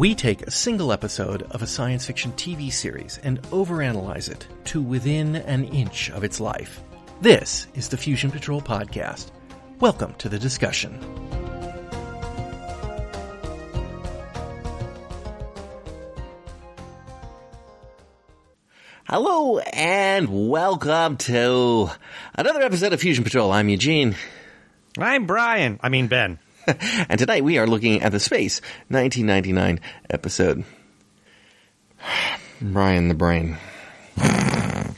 [0.00, 4.80] We take a single episode of a science fiction TV series and overanalyze it to
[4.80, 6.80] within an inch of its life.
[7.20, 9.30] This is the Fusion Patrol Podcast.
[9.78, 10.98] Welcome to the discussion.
[19.06, 21.90] Hello and welcome to
[22.36, 23.52] another episode of Fusion Patrol.
[23.52, 24.16] I'm Eugene.
[24.96, 25.78] I'm Brian.
[25.82, 26.38] I mean Ben.
[27.08, 30.64] and tonight we are looking at the Space 1999 episode.
[32.60, 33.56] Brian the Brain.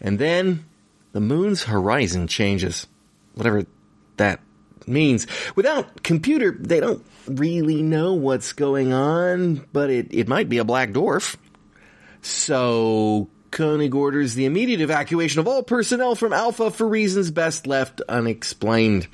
[0.00, 0.64] And then
[1.12, 2.86] the moon's horizon changes.
[3.34, 3.66] Whatever
[4.16, 4.40] that
[4.86, 5.26] means.
[5.54, 10.64] Without computer, they don't really know what's going on, but it, it might be a
[10.64, 11.36] black dwarf.
[12.22, 18.02] So Koenig orders the immediate evacuation of all personnel from Alpha for reasons best left
[18.06, 19.08] unexplained.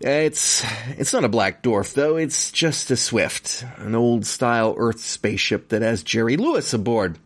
[0.00, 0.64] It's
[0.96, 2.16] it's not a black dwarf though.
[2.16, 7.18] It's just a Swift, an old style Earth spaceship that has Jerry Lewis aboard.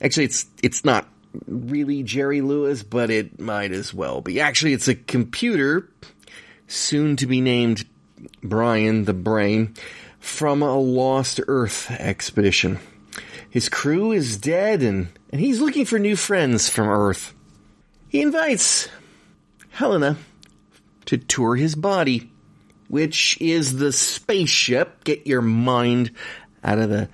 [0.00, 1.08] Actually, it's it's not
[1.48, 4.40] really Jerry Lewis, but it might as well be.
[4.40, 5.90] Actually, it's a computer,
[6.68, 7.84] soon to be named
[8.40, 9.74] Brian the Brain,
[10.20, 12.78] from a lost Earth expedition.
[13.50, 17.34] His crew is dead, and and he's looking for new friends from Earth.
[18.08, 18.88] He invites
[19.70, 20.16] Helena
[21.06, 22.30] to tour his body,
[22.88, 25.04] which is the spaceship.
[25.04, 26.12] Get your mind
[26.62, 27.08] out of the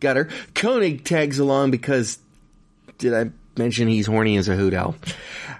[0.00, 0.28] gutter.
[0.54, 2.18] Koenig tags along because,
[2.98, 4.96] did I mention he's horny as a hoot owl?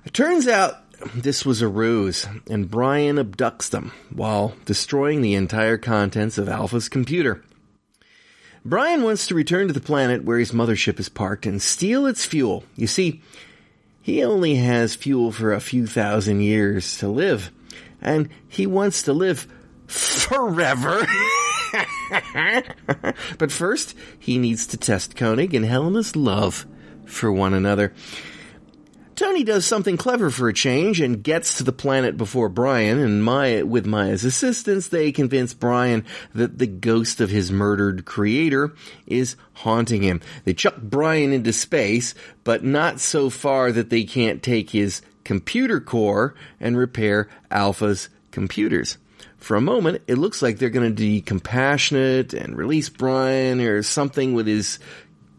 [0.04, 0.74] It turns out
[1.14, 6.88] this was a ruse, and Brian abducts them while destroying the entire contents of Alpha's
[6.88, 7.42] computer.
[8.64, 12.24] Brian wants to return to the planet where his mothership is parked and steal its
[12.24, 12.64] fuel.
[12.76, 13.22] You see,
[14.02, 17.50] he only has fuel for a few thousand years to live
[18.00, 19.46] and he wants to live
[19.86, 21.06] forever.
[23.38, 26.66] but first, he needs to test Koenig and Helena's love
[27.04, 27.92] for one another.
[29.20, 33.22] Tony does something clever for a change and gets to the planet before Brian, and
[33.22, 38.72] Maya, with Maya's assistance, they convince Brian that the ghost of his murdered creator
[39.06, 40.22] is haunting him.
[40.44, 42.14] They chuck Brian into space,
[42.44, 48.96] but not so far that they can't take his computer core and repair Alpha's computers.
[49.36, 53.82] For a moment, it looks like they're going to be compassionate and release Brian or
[53.82, 54.78] something with his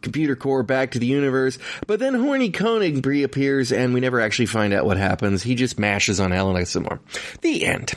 [0.01, 1.57] computer core back to the universe.
[1.87, 5.43] But then horny Koenig reappears and we never actually find out what happens.
[5.43, 6.99] He just mashes on Helena some more.
[7.41, 7.93] The end.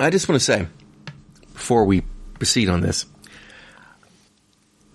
[0.00, 0.66] I just want to say,
[1.52, 2.02] before we
[2.34, 3.06] proceed on this,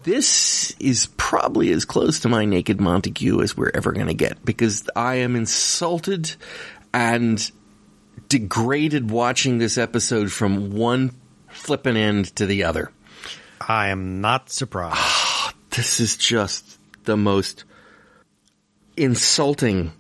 [0.04, 4.44] this is probably as close to my naked Montague as we're ever going to get
[4.44, 6.36] because I am insulted
[6.94, 7.52] and
[8.28, 11.16] degraded watching this episode from one
[11.50, 12.92] flipping end to the other.
[13.62, 15.23] I am not surprised.
[15.76, 17.64] This is just the most
[18.98, 19.92] insulting.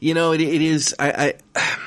[0.00, 0.94] You know, it, it is.
[0.98, 1.68] I, I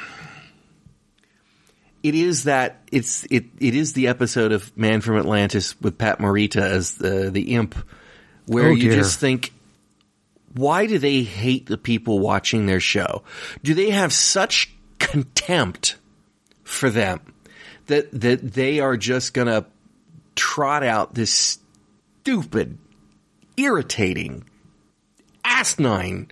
[2.03, 6.19] it is that it's it it is the episode of Man from Atlantis with Pat
[6.19, 7.75] Morita as the the imp,
[8.45, 8.99] where Oh, you dear.
[8.99, 9.53] just think,
[10.53, 13.23] why do they hate the people watching their show?
[13.63, 15.97] Do they have such contempt
[16.63, 17.19] for them
[17.87, 19.65] that that they are just gonna
[20.55, 21.59] trot out this
[22.21, 22.77] stupid,
[23.57, 24.45] irritating,
[25.43, 26.31] asinine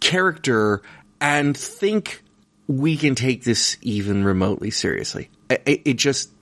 [0.00, 0.82] character
[1.20, 2.24] and think
[2.66, 5.30] we can take this even remotely seriously.
[5.48, 6.32] It, it, it just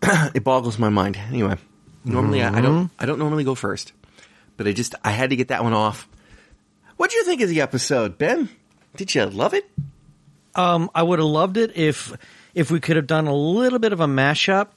[0.02, 1.18] it boggles my mind.
[1.28, 1.58] Anyway,
[2.02, 3.92] normally I, I don't I don't normally go first,
[4.56, 6.08] but I just I had to get that one off.
[6.96, 8.48] What do you think of the episode, Ben?
[8.96, 9.68] Did you love it?
[10.54, 12.14] Um, I would have loved it if
[12.54, 14.68] if we could have done a little bit of a mashup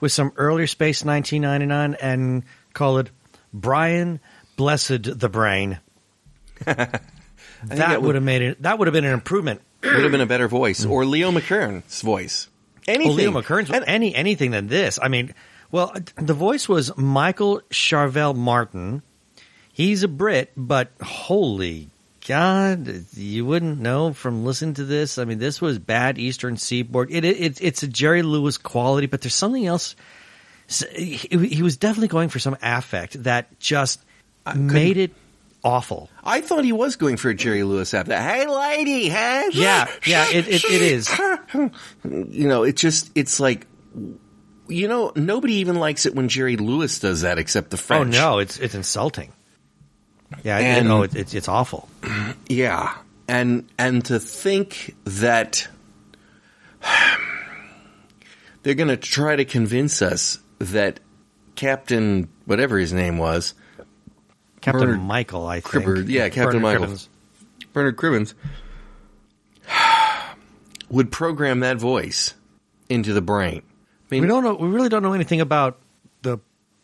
[0.00, 3.10] with some earlier Space 1999 and call it
[3.52, 4.20] Brian
[4.56, 5.78] Blessed the Brain.
[6.64, 7.02] that
[7.64, 8.62] That would- have made it.
[8.62, 9.60] That would have been an improvement.
[9.82, 12.48] Would have been a better voice, or Leo McKern's voice.
[12.86, 13.16] Anything.
[13.16, 14.98] Leo McKern's And- any anything than this.
[15.00, 15.34] I mean,
[15.70, 19.02] well, the voice was Michael Sharvell Martin.
[19.72, 21.88] He's a Brit, but holy
[22.30, 25.18] God, you wouldn't know from listening to this.
[25.18, 27.10] I mean, this was bad Eastern Seaboard.
[27.10, 29.96] It, it, it's a Jerry Lewis quality, but there's something else.
[30.68, 34.00] He, he was definitely going for some affect that just
[34.54, 35.12] made it
[35.64, 36.08] awful.
[36.22, 38.06] I thought he was going for a Jerry Lewis that.
[38.06, 39.48] Hey, lady, hey.
[39.50, 41.10] Yeah, yeah, it, it, it is.
[42.04, 43.66] You know, it just, it's like,
[44.68, 48.14] you know, nobody even likes it when Jerry Lewis does that except the oh, French.
[48.14, 49.32] Oh no, it's it's insulting.
[50.44, 51.88] Yeah, I And- know it, it's it's awful.
[52.48, 52.96] Yeah.
[53.28, 55.68] And, and to think that
[58.62, 61.00] they're going to try to convince us that
[61.54, 63.54] Captain, whatever his name was,
[64.60, 65.84] Captain Bernard Michael, I think.
[65.84, 66.94] Cribbard, yeah, Captain Bernard Michael.
[66.94, 67.08] Cribbins.
[67.72, 68.34] Bernard Cribbins,
[70.90, 72.34] would program that voice
[72.88, 73.62] into the brain.
[73.62, 74.54] I mean, We don't know.
[74.54, 75.78] We really don't know anything about
[76.22, 76.38] the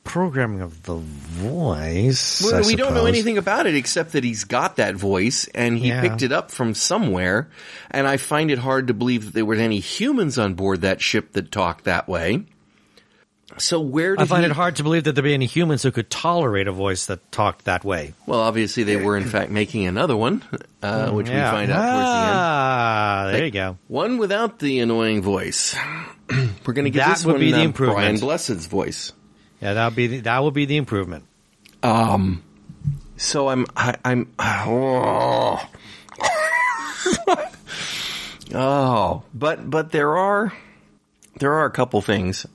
[0.07, 2.43] programming of the voice.
[2.43, 5.89] Well, we don't know anything about it except that he's got that voice and he
[5.89, 6.01] Yeah.
[6.01, 7.49] picked it up from somewhere.
[7.91, 11.01] And I find it hard to believe that there were any humans on board that
[11.03, 12.45] ship that talked that way.
[13.59, 15.83] So where did I find he- it hard to believe that there'd be any humans
[15.83, 18.13] who could tolerate a voice that talked that way.
[18.27, 20.43] Well, obviously they were in fact making another one,
[20.83, 21.51] uh, which Yeah.
[21.53, 22.39] we find out towards the end.
[22.39, 23.79] Ah, there you go.
[23.89, 25.75] One without the annoying voice.
[26.67, 27.99] We're going to get That this would one be the uh, improvement.
[27.99, 29.13] Brian Blessed's voice.
[29.61, 31.25] Yeah, that would be the, that would be the improvement.
[31.83, 32.43] Um,
[33.17, 35.67] so I'm, I, I'm, oh.
[38.55, 40.53] oh, but, but there are,
[41.39, 42.47] there are a couple things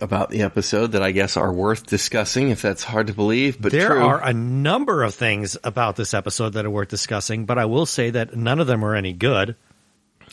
[0.00, 3.70] about the episode that I guess are worth discussing, if that's hard to believe, but
[3.72, 4.00] There true.
[4.02, 7.86] are a number of things about this episode that are worth discussing, but I will
[7.86, 9.54] say that none of them are any good.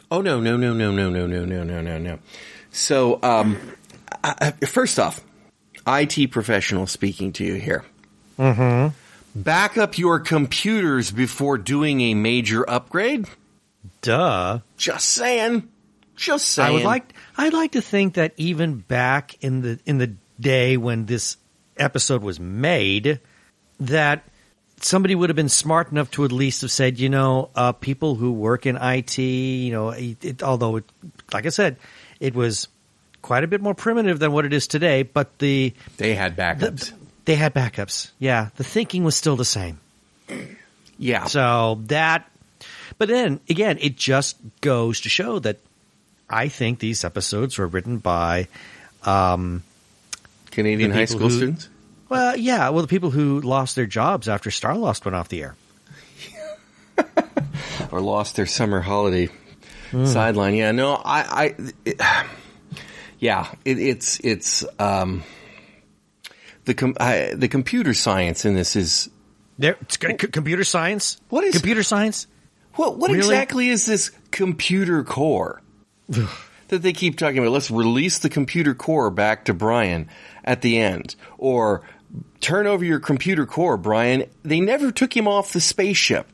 [0.09, 2.19] Oh no, no, no, no, no, no, no, no, no, no, no.
[2.71, 3.57] So, um,
[4.23, 5.23] I, I- first off,
[5.89, 7.85] IT professional speaking to you here.
[8.37, 9.41] Mm-hmm.
[9.41, 13.27] Back up your computers before doing a major upgrade.
[14.01, 14.59] Duh.
[14.77, 15.69] Just saying.
[16.15, 16.69] Just saying.
[16.69, 20.77] I would like I'd like to think that even back in the in the day
[20.77, 21.37] when this
[21.77, 23.19] episode was made,
[23.79, 24.23] that
[24.81, 28.15] somebody would have been smart enough to at least have said, you know, uh, people
[28.15, 30.85] who work in IT, you know, it, it, although, it,
[31.33, 31.77] like I said,
[32.19, 32.67] it was
[33.21, 36.41] quite a bit more primitive than what it is today, but the, They had the
[36.41, 36.91] backups.
[37.25, 38.11] they had backups.
[38.19, 39.79] Yeah, the thinking was still the same.
[40.97, 41.25] yeah.
[41.25, 42.29] So that,
[42.97, 45.57] but then again, it just goes to show that
[46.29, 48.47] I think these episodes were written by,
[49.03, 49.63] um,
[50.51, 51.69] Canadian high school who- students.
[52.09, 55.55] well, yeah, well, the people who lost their jobs after Starlost went off the air.
[57.91, 59.29] or lost their summer holiday
[59.91, 60.05] Hmm.
[60.05, 60.53] sideline.
[60.53, 61.55] Yeah, no, I, I
[61.85, 61.99] it,
[63.19, 65.23] yeah, it, it's it's um,
[66.65, 69.09] the com- I, the computer science in this is
[69.57, 71.19] There, it's c- c- computer science.
[71.29, 72.27] What is- computer science?
[72.75, 73.19] what what Really?
[73.19, 75.61] exactly is this computer core
[76.07, 77.51] that they keep talking about?
[77.51, 80.07] Let's release the computer core back to Brian
[80.43, 81.81] at the end, or
[82.41, 84.25] turn over your computer core, Brian.
[84.43, 86.27] They never took him off the spaceship.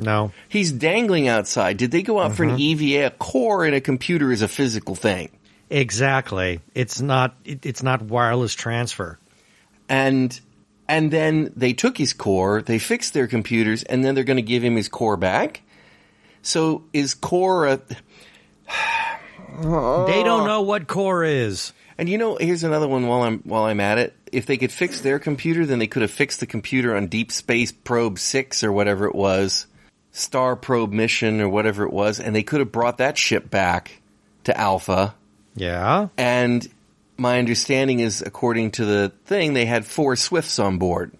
[0.00, 1.76] No, He's dangling outside.
[1.76, 2.54] Did they go out for Mm-hmm.
[2.54, 3.06] an EVA?
[3.06, 5.28] A core in a computer is a physical thing.
[5.70, 6.60] Exactly.
[6.74, 7.36] It's not.
[7.44, 9.18] It, it's not wireless transfer.
[9.88, 10.38] And
[10.88, 14.42] and then they took his core, they fixed their computers, and then they're going to
[14.42, 15.62] give him his core back.
[16.42, 17.80] So is core a
[19.60, 21.72] They don't know what core is.
[21.96, 24.14] And you know, here's another one while I'm while I'm at it.
[24.30, 27.32] If they could fix their computer, then they could have fixed the computer on Deep
[27.32, 29.66] Space Probe 6 or whatever it was,
[30.12, 34.00] Star Probe mission or whatever it was, and they could have brought that ship back
[34.44, 35.14] to Alpha.
[35.58, 36.08] Yeah.
[36.16, 36.66] And
[37.16, 41.12] my understanding is, according to the thing, they had four Swifts on board,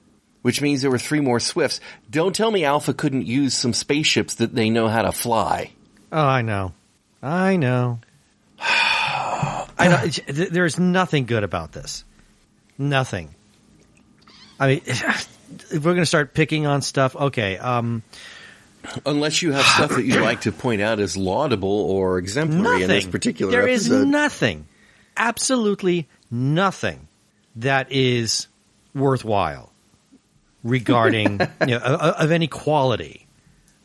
[0.42, 1.80] which means there were three more Swifts.
[2.10, 5.72] Don't tell me Alpha couldn't use some spaceships that they know how to fly.
[6.12, 6.72] Oh, I know.
[7.22, 8.00] I know.
[8.60, 10.32] I know.
[10.32, 12.04] There's nothing good about this.
[12.78, 13.34] Nothing.
[14.60, 17.58] I mean, if we're going to start picking on stuff, okay.
[17.58, 18.02] Um,
[19.04, 22.82] Unless you have stuff that you'd like to point out as laudable or exemplary nothing.
[22.82, 24.08] in this particular There is episode.
[24.08, 24.66] nothing,
[25.16, 27.08] absolutely nothing
[27.56, 28.46] that is
[28.94, 29.72] worthwhile
[30.62, 33.26] regarding you know, of, of any quality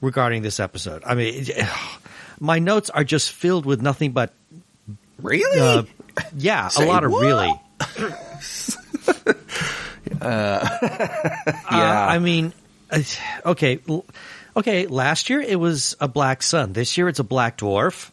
[0.02, 1.04] regarding this episode.
[1.06, 1.46] I mean,
[2.40, 4.34] my notes are just filled with nothing but
[5.22, 5.60] really?
[5.60, 5.84] uh,
[6.38, 7.22] yeah, Say a lot of what?
[7.22, 7.54] really.
[10.22, 10.30] yeah.
[11.72, 12.52] Uh, I mean, uh,
[13.46, 13.80] okay,
[14.56, 14.88] okay.
[14.88, 16.74] Last year it was a black sun.
[16.74, 18.12] This year it's a black dwarf.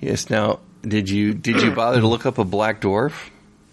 [0.00, 0.30] yes.
[0.30, 3.28] Now, did you did you bother to look up a black dwarf?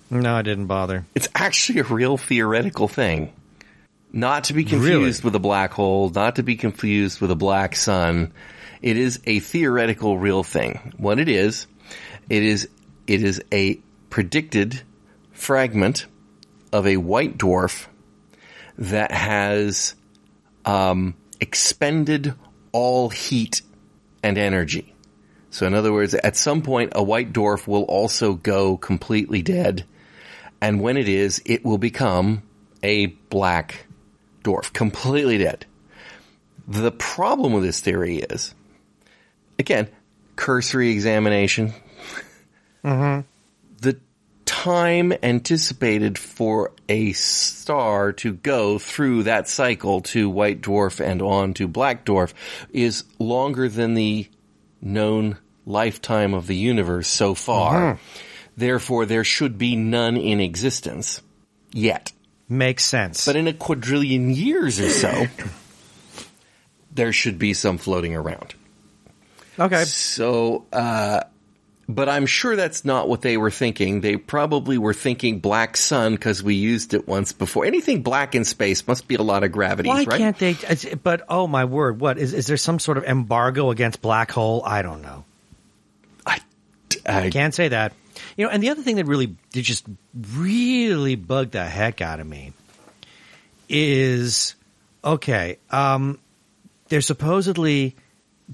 [0.09, 1.05] No, I didn't bother.
[1.15, 3.33] It's actually a real theoretical thing.
[4.13, 5.25] Not to be confused Really?
[5.25, 8.31] with a black hole, not to be confused with a black sun.
[8.81, 10.93] It is a theoretical real thing.
[10.97, 11.67] What it is,
[12.29, 12.69] it is
[13.05, 13.79] it is a
[14.09, 14.81] predicted
[15.33, 16.05] fragment
[16.71, 17.85] of a white dwarf
[18.77, 19.93] that has
[20.67, 22.35] um, expended
[22.71, 23.63] all heat
[24.21, 24.93] and energy.
[25.49, 29.85] So, in other words, at some point, a white dwarf will also go completely dead.
[30.61, 32.43] And when it is, it will become
[32.83, 33.87] a black
[34.43, 35.65] dwarf, completely dead.
[36.67, 38.53] The problem with this theory is,
[39.57, 39.87] again,
[40.35, 41.73] cursory examination.
[43.79, 43.97] The
[44.47, 51.53] time anticipated for a star to go through that cycle to white dwarf and on
[51.53, 52.33] to black dwarf
[52.71, 54.27] is longer than the
[54.81, 57.99] known lifetime of the universe so far.
[58.55, 61.21] Therefore, there should be none in existence
[61.73, 62.11] yet.
[62.49, 63.25] Makes sense.
[63.25, 65.27] But in a quadrillion years or so,
[66.91, 68.55] there should be some floating around.
[69.59, 69.83] okay.
[69.83, 71.21] So, uh,
[71.89, 74.01] but I'm sure that's not what they were thinking.
[74.01, 77.65] They probably were thinking black sun because we used it once before.
[77.65, 80.17] Anything black in space must be a lot of gravity, Why right?
[80.17, 80.55] can't they?
[81.01, 82.33] But oh my word, what is?
[82.33, 84.63] Is there some sort of embargo against black hole?
[84.65, 85.23] I don't know.
[86.25, 86.39] I,
[87.05, 87.93] I, Can't say that.
[88.35, 89.85] You know, and the other thing that really did just
[90.33, 92.51] really bugged the heck out of me
[93.69, 94.55] is
[95.03, 95.57] okay.
[95.69, 96.19] Um,
[96.89, 97.95] they're supposedly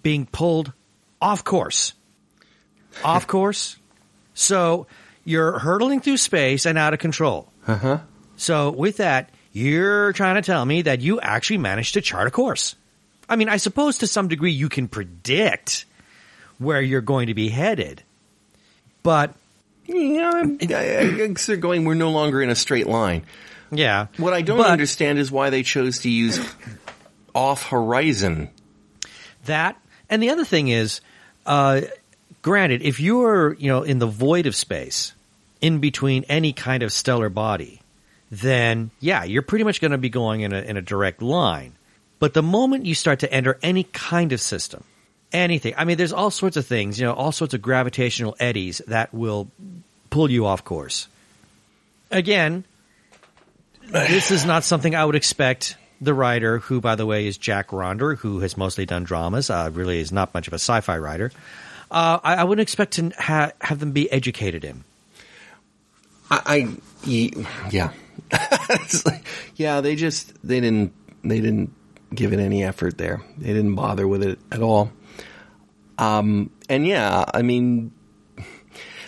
[0.01, 0.71] being pulled
[1.19, 1.93] off course.
[3.03, 3.77] Off course.
[4.33, 4.87] So
[5.25, 7.47] you're hurtling through space and out of control.
[7.67, 7.97] uh huh.
[8.35, 12.31] So with that, you're trying to tell me that you actually managed to chart a
[12.31, 12.75] course.
[13.29, 15.85] I mean, I suppose to some degree you can predict
[16.57, 18.03] where you're going to be headed.
[19.03, 19.33] But
[19.85, 21.85] Yeah, I'm- I, I they're going.
[21.85, 23.23] We're no longer in a straight line.
[23.71, 24.07] yeah.
[24.17, 26.39] What I don't But understand is why they chose to use
[27.35, 28.49] off horizon.
[29.45, 29.75] that
[30.09, 31.01] and the other thing is
[31.45, 31.81] uh
[32.43, 35.13] granted if you're, you know, in the void of space
[35.61, 37.81] in between any kind of stellar body,
[38.29, 41.73] then yeah, you're pretty much going to be going in a in a direct line.
[42.19, 44.83] But the moment you start to enter any kind of system,
[45.31, 48.81] anything, I mean, there's all sorts of things, you know, all sorts of gravitational eddies
[48.87, 49.49] that will
[50.09, 51.07] pull you off course.
[52.11, 52.63] Again,
[53.87, 57.69] this is not something I would expect the writer, who, by the way, is Jack
[57.69, 61.31] Ronder, who has mostly done dramas, uh, really is not much of a sci-fi writer.
[61.93, 64.83] Uh, I, I wouldn't expect to ha- have them be educated in.
[66.31, 66.41] I,
[67.05, 67.09] I
[67.69, 67.91] yeah,
[68.31, 69.81] It's like- yeah.
[69.81, 70.91] They just they didn't
[71.23, 71.71] they didn't
[72.13, 73.21] give it any effort there.
[73.37, 74.91] They didn't bother with it at all.
[75.99, 77.91] Um, and yeah, I mean,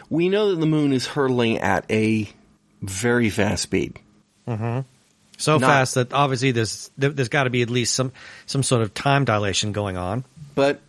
[0.09, 2.29] we know that the moon is hurtling at a
[2.81, 3.99] very fast speed.
[5.37, 8.11] So Not- fast that obviously there's there's got to be at least some
[8.45, 10.23] some sort of time dilation going on.
[10.53, 10.79] But,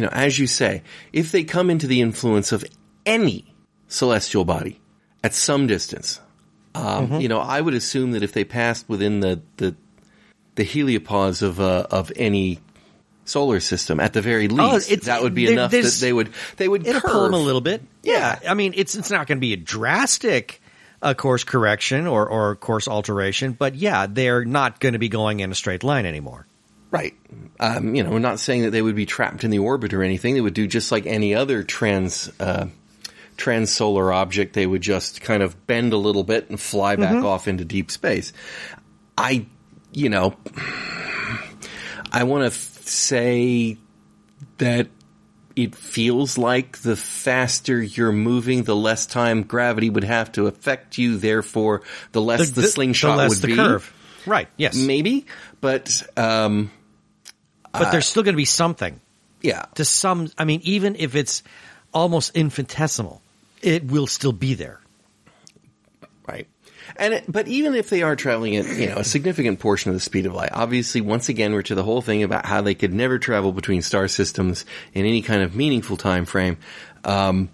[0.00, 2.64] you know, as you say, if they come into the influence of
[3.04, 3.44] any
[3.88, 4.80] celestial body
[5.22, 6.20] at some distance,
[6.74, 9.76] um, you know, I would assume that if they passed within the, the,
[10.54, 12.60] the heliopause of, uh, of any
[13.26, 16.30] solar system, at the very least, it's- that would be there- enough that they would,
[16.56, 17.10] they would It'll curve.
[17.10, 17.82] pull them a little bit.
[18.02, 18.38] Yeah.
[18.48, 20.62] I mean, it's it's not going to be a drastic
[21.02, 25.40] uh, course correction or or course alteration, but yeah, they're not going to be going
[25.40, 26.46] in a straight line anymore.
[26.90, 27.14] Right.
[27.60, 30.02] Um, you know, we're not saying that they would be trapped in the orbit or
[30.02, 30.34] anything.
[30.34, 32.66] They would do just like any other trans uh,
[33.36, 34.54] transsolar object.
[34.54, 37.90] They would just kind of bend a little bit and fly back off into deep
[37.90, 38.32] space.
[39.16, 39.46] I,
[39.92, 40.36] you know,
[42.10, 43.76] I want to f- say
[44.58, 44.88] that
[45.56, 50.98] it feels like the faster you're moving, the less time gravity would have to affect
[50.98, 51.18] you.
[51.18, 51.82] Therefore,
[52.12, 53.56] the less the, slingshot the less would the be.
[53.56, 53.92] curve.
[54.26, 54.48] Right.
[54.56, 54.76] Yes.
[54.76, 55.26] Maybe,
[55.60, 56.70] but um,
[57.72, 59.00] but there's still going to be something
[59.42, 60.30] yeah, to some.
[60.38, 61.42] I mean, even if it's
[61.92, 63.22] almost infinitesimal,
[63.62, 64.80] it will still be there.
[66.26, 66.46] right.
[66.96, 69.94] And it, but even if they are traveling at you know a significant portion of
[69.94, 72.74] the speed of light, obviously, once again, we're to the whole thing about how they
[72.74, 76.58] could never travel between star systems in any kind of meaningful time frame.
[77.04, 77.48] Um,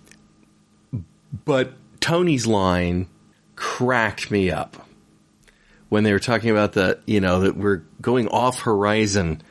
[1.44, 3.08] but Tony's line
[3.56, 4.86] cracked me up
[5.88, 9.42] when they were talking about the you know that we're going off horizon.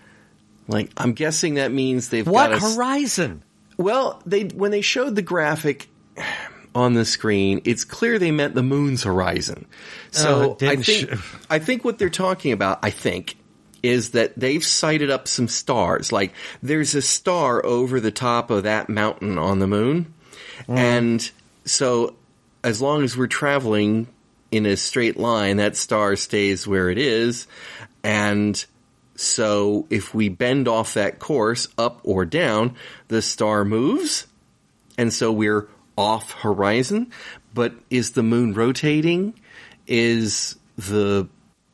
[0.67, 3.43] Like I'm guessing that means they've What got horizon?
[3.77, 5.88] Well, they when they showed the graphic
[6.75, 9.65] on the screen, it's clear they meant the moon's horizon.
[9.69, 9.77] Oh,
[10.12, 11.05] So I think sh-
[11.50, 13.38] I think what they're talking about, I think,
[13.84, 16.12] is that they've sighted up some stars.
[16.12, 20.13] Like there's a star over the top of that mountain on the moon,
[20.67, 20.77] Mm.
[20.77, 21.31] and
[21.65, 22.15] so
[22.63, 24.07] as long as we're traveling
[24.51, 27.45] in a straight line, that star stays where it is,
[28.03, 28.65] and
[29.15, 32.75] so if we bend off that course up or down,
[33.07, 34.27] the star moves.
[34.98, 35.67] And so we're
[35.98, 37.12] off horizon.
[37.53, 39.34] But is the moon rotating?
[39.88, 41.27] Is the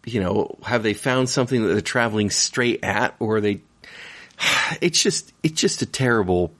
[0.06, 3.62] you know, have they found something that they're traveling straight at, or are they?
[4.80, 6.52] It's just, it's just a terrible.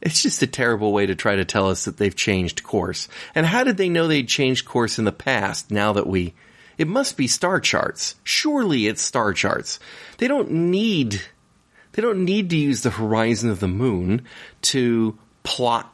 [0.00, 3.06] It's just a terrible way to try to tell us that they've changed course.
[3.36, 5.70] And how did they know they'd changed course in the past?
[5.70, 6.34] Now that we,
[6.82, 8.16] it must be star charts.
[8.24, 9.78] Surely it's star charts.
[10.18, 11.22] They don't need,
[11.92, 14.26] they don't need to use the horizon of the moon
[14.62, 15.88] to plot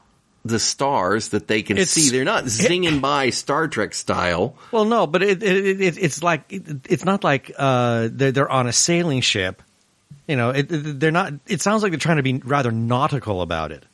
[0.45, 2.09] the stars that they can It's- see.
[2.11, 4.54] They're not zinging by Star Trek style.
[4.73, 8.50] Well, no, but it, it, it it's like it, it's not like uh, they're they're
[8.50, 9.62] on a sailing ship.
[10.26, 11.35] You know, it, it- they're not.
[11.47, 13.85] It sounds like they're trying to be rather nautical about it.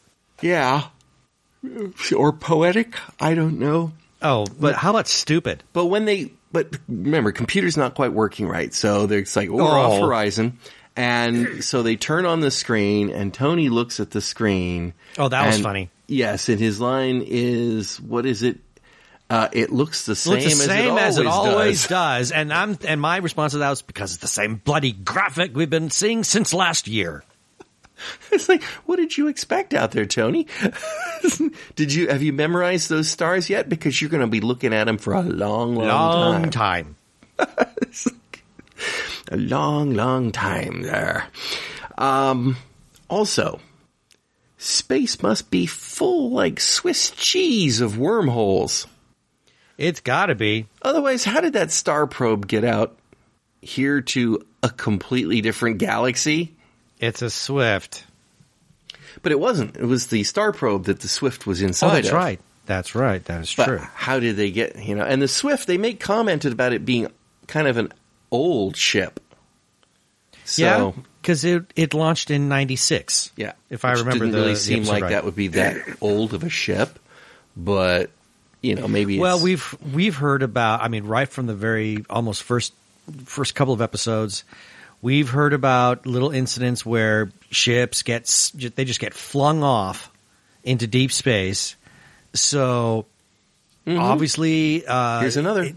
[0.42, 0.84] Yeah.
[2.14, 2.94] Or poetic.
[3.18, 3.92] I don't know.
[4.20, 5.62] Oh, but how about stupid?
[5.72, 8.72] But when they, but remember, computer's not quite working right.
[8.72, 9.66] So they're it's like, oh, we're Oh.
[9.92, 10.58] off horizon.
[10.96, 14.94] And so they turn on the screen and Tony looks at the screen.
[15.18, 15.90] Oh, that was funny.
[16.06, 16.48] Yes.
[16.48, 18.60] And his line is, what is it?
[19.28, 22.28] Uh, it looks the same, Looks the same as, it always, does.
[22.28, 22.30] does.
[22.30, 25.68] and I'm and my response to that was because it's the same bloody graphic we've
[25.70, 27.24] been seeing since last year.
[28.32, 30.46] It's like, what did you expect out there, Tony?
[31.76, 33.68] did you, have you memorized those stars yet?
[33.68, 36.96] Because you're going to be looking at them for a long, long, Long time.
[37.38, 37.46] time.
[39.30, 41.26] a long, long time there.
[41.96, 42.56] Um,
[43.08, 43.60] also,
[44.58, 48.86] space must be full like Swiss cheese of wormholes.
[49.78, 50.66] It's got to be.
[50.82, 52.96] Otherwise, how did that star probe get out
[53.60, 56.54] here to a completely different galaxy?
[57.04, 58.04] It's a Swift.
[59.22, 59.76] But it wasn't.
[59.76, 61.86] It was the star probe that the Swift was inside.
[61.86, 62.14] Oh, that's of.
[62.14, 62.40] right.
[62.66, 63.24] That's right.
[63.26, 63.78] That is But true.
[63.78, 67.08] how did they get, you know, and the Swift, they make commented about it being
[67.46, 67.92] kind of an
[68.30, 69.20] old ship.
[70.46, 73.32] So, yeah, because it it launched in '96.
[73.36, 75.10] Yeah, If I remember didn't the- really seem like right.
[75.10, 76.98] that would be that old of a ship,
[77.56, 78.10] but
[78.62, 79.18] you know, maybe.
[79.18, 80.82] Well, it's, we've we've heard about.
[80.82, 82.72] I mean, right from the very almost first
[83.24, 84.44] first couple of episodes,
[85.04, 88.24] we've heard about little incidents where ships get
[88.74, 90.10] they just get flung off
[90.64, 91.76] into deep space.
[92.32, 93.04] So
[93.86, 95.20] obviously, uh, Mm-hmm.
[95.22, 95.62] Here's another.
[95.64, 95.74] it-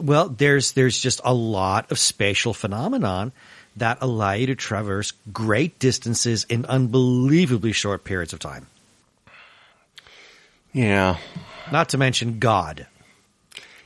[0.00, 3.32] well, there's there's just a lot of spatial phenomenon
[3.76, 8.66] that allow you to traverse great distances in unbelievably short periods of time.
[10.72, 11.16] yeah,
[11.72, 12.86] Not to mention God.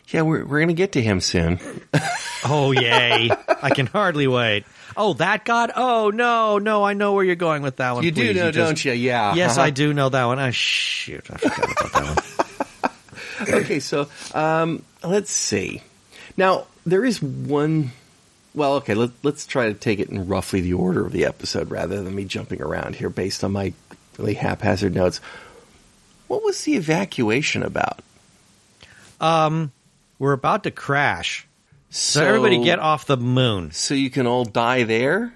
[0.09, 1.59] yeah, we're we're gonna get to him soon.
[2.45, 3.31] Oh yay!
[3.63, 4.65] I can hardly wait.
[4.97, 5.73] Oh, that God?
[5.75, 6.85] Oh no, no!
[6.85, 8.05] I know where you're going with that one.
[8.05, 8.93] You do Please, know, just- don't you?
[8.93, 9.35] Yeah.
[9.35, 9.67] Yes, uh-huh.
[9.67, 10.39] I do know that one.
[10.39, 11.25] Oh shoot!
[11.31, 12.91] I forgot about that
[13.41, 13.55] one.
[13.63, 15.83] okay, so um, let's see.
[16.37, 17.91] Now there is one.
[18.55, 21.71] Well, okay, let, let's try to take it in roughly the order of the episode
[21.73, 23.73] rather than me jumping around here based on my
[24.17, 25.21] really haphazard notes.
[26.29, 27.99] What was the evacuation about?
[29.21, 29.73] Um,
[30.19, 31.47] we're about to crash,
[31.95, 33.71] so, everybody get off the moon.
[33.71, 35.33] So you can all die there.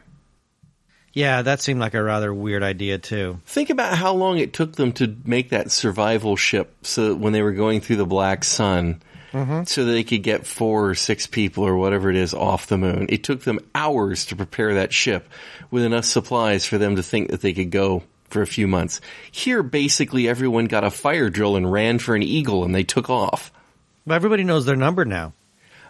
[1.13, 3.41] Yeah, that seemed like a rather weird idea too.
[3.47, 7.33] Think about how long it took them to make that survival ship so that when
[7.33, 9.01] they were going through the black sun
[9.33, 9.65] mm-hmm.
[9.65, 13.07] so they could get four or six people or whatever it is off the moon.
[13.09, 15.29] It took them hours to prepare that ship
[15.71, 19.01] with enough supplies for them to think that they could go for a few months.
[19.31, 23.11] Here, basically, everyone got a fire drill and ran for an eagle and they took
[23.11, 23.53] off.
[24.07, 25.33] But everybody knows their number now.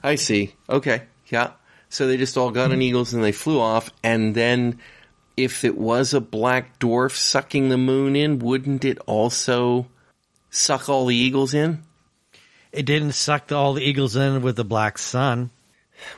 [0.09, 0.55] I see.
[0.69, 1.03] Okay.
[1.29, 1.53] Yeah.
[1.91, 3.91] So they just all got on eagles and they flew off.
[4.03, 4.79] And then
[5.37, 9.87] if it was a black dwarf sucking the moon in, wouldn't it also
[10.51, 11.83] suck all the eagles in?
[12.73, 15.51] It didn't suck all the eagles in with the black sun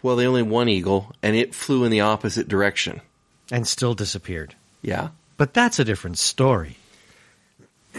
[0.02, 3.00] Well, they only one eagle and it flew in the opposite direction.
[3.52, 4.54] and still disappeared.
[4.82, 5.08] Yeah.
[5.36, 6.76] But that's a different story.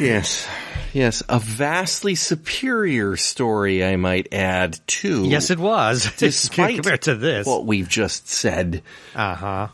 [0.02, 0.48] Yes.
[0.94, 1.24] Yes.
[1.30, 5.26] A vastly superior story, I might add, too.
[5.26, 6.12] Yes, it was.
[6.18, 7.48] Despite compared to this.
[7.48, 8.84] what we've just said.
[9.16, 9.68] Uh huh.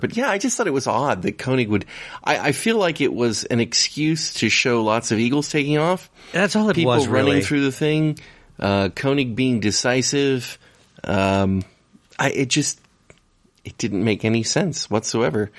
[0.00, 1.84] But yeah, I just thought it was odd that Koenig would.
[2.22, 6.08] I, I feel like it was an excuse to show lots of eagles taking off,
[6.32, 7.08] That's all it people was.
[7.08, 7.42] running really.
[7.44, 8.18] through the thing,
[8.60, 10.56] uh, Koenig being decisive.
[11.02, 11.64] Um,
[12.16, 12.80] I it just
[13.64, 15.50] it didn't make any sense whatsoever.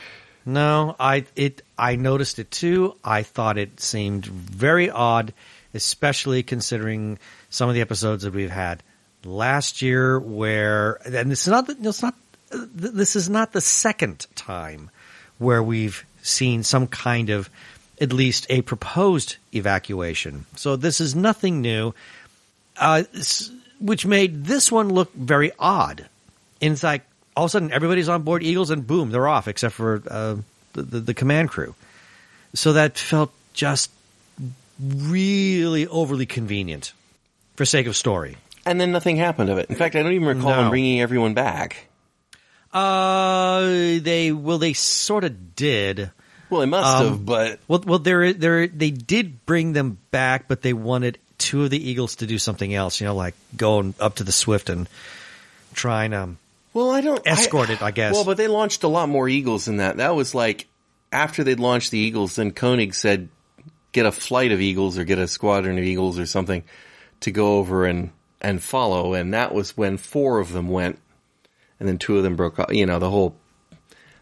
[0.45, 2.95] No, I it I noticed it too.
[3.03, 5.33] I thought it seemed very odd,
[5.73, 7.17] especially considering
[7.49, 8.83] some of the episodes that we've had
[9.23, 12.15] last year, where and it's not it's not
[12.51, 14.89] this is not the second time
[15.37, 17.49] where we've seen some kind of
[18.01, 20.45] at least a proposed evacuation.
[20.55, 21.93] So this is nothing new,
[22.77, 23.03] uh,
[23.79, 26.07] which made this one look very odd.
[26.61, 27.03] And it's like
[27.35, 30.35] all of a sudden everybody's on board Eagles and boom, they're off except for uh,
[30.81, 31.75] the, the the command crew.
[32.53, 33.91] So that felt just
[34.81, 36.93] really overly convenient
[37.55, 38.37] for sake of story.
[38.65, 39.69] and then nothing happened of it.
[39.69, 40.61] In fact, I don't even recall No.
[40.61, 41.87] them bringing everyone back.
[42.71, 46.11] Uh, they well, they sort of did.
[46.49, 50.47] Well, they must Um, have, but Well, well, there, there, they did bring them back,
[50.47, 52.99] but they wanted two of the Eagles to do something else.
[53.01, 54.87] You know, like going up to the Swift and
[55.73, 56.37] trying um
[56.73, 57.81] well, I don't escort it.
[57.81, 58.13] I guess.
[58.13, 59.97] Well, but they launched a lot more Eagles than that.
[59.97, 60.67] That was like
[61.11, 63.29] after they'd launched the Eagles, then Koenig said,
[63.91, 66.63] "Get a flight of Eagles or get a squadron of Eagles or something
[67.21, 70.99] to go over and and follow." And that was when four of them went,
[71.79, 72.71] and then two of them broke off.
[72.73, 73.35] You know, the whole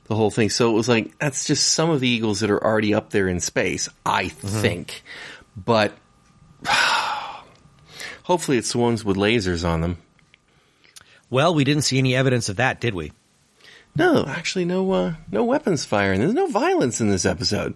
[0.05, 0.49] the whole thing.
[0.49, 3.27] So it was like that's just some of the Eagles that are already up there
[3.27, 3.89] in space.
[4.05, 4.62] I Mm-hmm.
[4.62, 5.03] think,
[5.57, 5.91] but
[8.23, 9.97] hopefully it's the ones with lasers on them.
[11.30, 13.12] Well, we didn't see any evidence of that, did we?
[13.96, 16.20] No, actually, no, uh, no weapons firing.
[16.20, 17.74] There's no violence in this episode.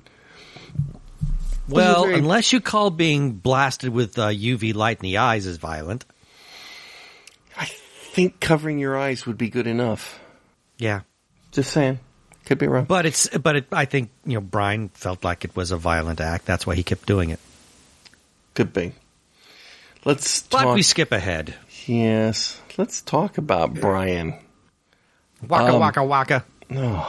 [1.67, 5.57] Well, very- unless you call being blasted with uh, UV light in the eyes as
[5.57, 6.05] violent.
[7.57, 10.19] I think covering your eyes would be good enough.
[10.77, 11.01] Yeah,
[11.51, 11.99] Just saying.
[12.45, 12.85] Could be wrong.
[12.85, 16.19] but it's but it, I think you know Brian felt like it was a violent
[16.19, 16.45] act.
[16.45, 17.39] That's why he kept doing it.
[18.55, 18.93] Could be.
[20.03, 20.75] Let's But talk.
[20.75, 21.53] we skip ahead.
[21.87, 22.59] Yes.
[22.77, 24.35] Let's talk about Brian.
[25.47, 26.45] Waka Um, waka waka.
[26.69, 27.05] No.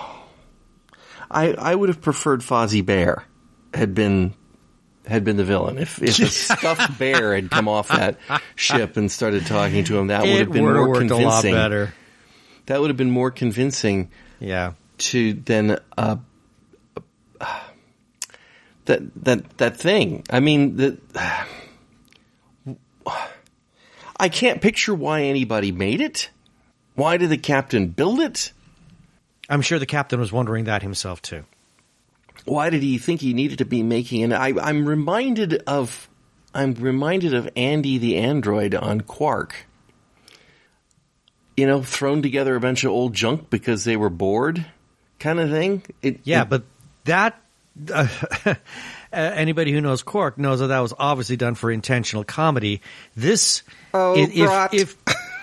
[1.31, 3.25] I, I would have preferred Fozzie Bear
[3.75, 4.35] had been
[5.07, 5.79] had been the villain.
[5.79, 8.19] If if a scuffed bear had come off that
[8.55, 11.55] ship and started talking to him, that would have been more worked a lot convincing.
[11.55, 11.95] better.
[12.67, 14.73] That would have been more convincing Yeah.
[14.99, 16.17] to then uh,
[18.85, 20.25] that that that thing.
[20.31, 20.99] I mean, the,
[24.23, 26.31] I can't picture why anybody made it.
[26.95, 28.53] Why did the captain build it?
[29.49, 31.45] I'm sure the captain was wondering that himself too.
[32.45, 34.23] Why did he think he needed to be making?
[34.23, 36.09] And I, I'm reminded of
[36.55, 39.67] I'm reminded of Andy the android on Quark.
[41.57, 44.65] You know, thrown together a bunch of old junk because they were bored,
[45.19, 45.83] kind of thing.
[46.01, 46.63] It, Yeah, it- but
[47.05, 47.41] that
[47.93, 48.07] uh,
[49.13, 52.81] anybody who knows Quark knows that that was obviously done for intentional comedy.
[53.17, 53.63] This,
[53.95, 54.97] Oh, if, if, if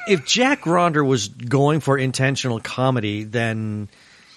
[0.08, 3.90] if Jack Ronder was going for intentional comedy, then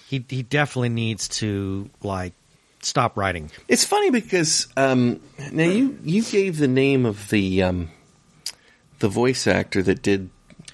[0.07, 2.33] he he definitely needs to like
[2.81, 3.49] stop writing.
[3.67, 5.19] It's funny because um,
[5.51, 7.89] now you you gave the name of the um,
[8.99, 10.29] the voice actor that did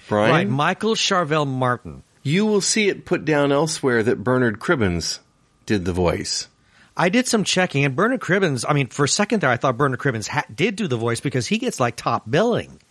[0.08, 0.32] Brian.
[0.32, 2.04] Right, Michael Sharvell Martin.
[2.22, 5.20] You will see it put down elsewhere that Bernard Cribbins
[5.66, 6.48] did the voice.
[6.98, 8.66] I did some checking, and Bernard Cribbins.
[8.68, 11.22] I mean, for a second there, I thought Bernard Cribbins ha- did do the voice
[11.22, 12.82] because he gets like top billing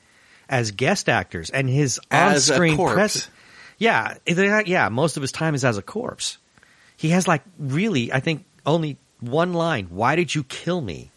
[0.49, 3.29] as guest actors, and his As on-screen presence.
[3.79, 4.89] Yeah, yeah.
[4.89, 6.39] Most of his time is as a corpse.
[6.97, 9.87] He has like really, I think, only one line.
[9.91, 11.11] Why did you kill me?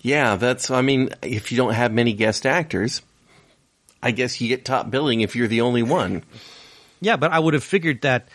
[0.00, 0.70] Yeah, that's.
[0.70, 3.02] I mean, if you don't have many guest actors,
[4.02, 6.24] I guess you get top billing if you're the only one.
[7.00, 8.28] Yeah, but I would have figured that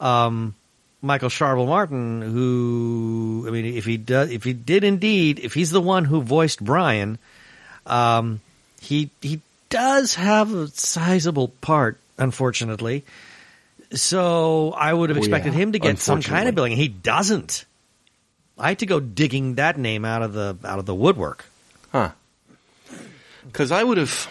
[0.00, 0.54] um,
[1.02, 5.70] Michael Sharvell Martin, who I mean, if he does, if he did indeed, if he's
[5.70, 7.18] the one who voiced Brian,
[7.86, 8.40] um,
[8.80, 13.04] he he does have a sizable part, unfortunately.
[13.92, 16.72] So I would have Oh, expected yeah, him to get some kind of billing.
[16.76, 17.64] He doesn't.
[18.58, 21.44] I had to go digging that name out of the out of the woodwork.
[21.92, 22.10] Huh.
[23.46, 24.28] Because I would have.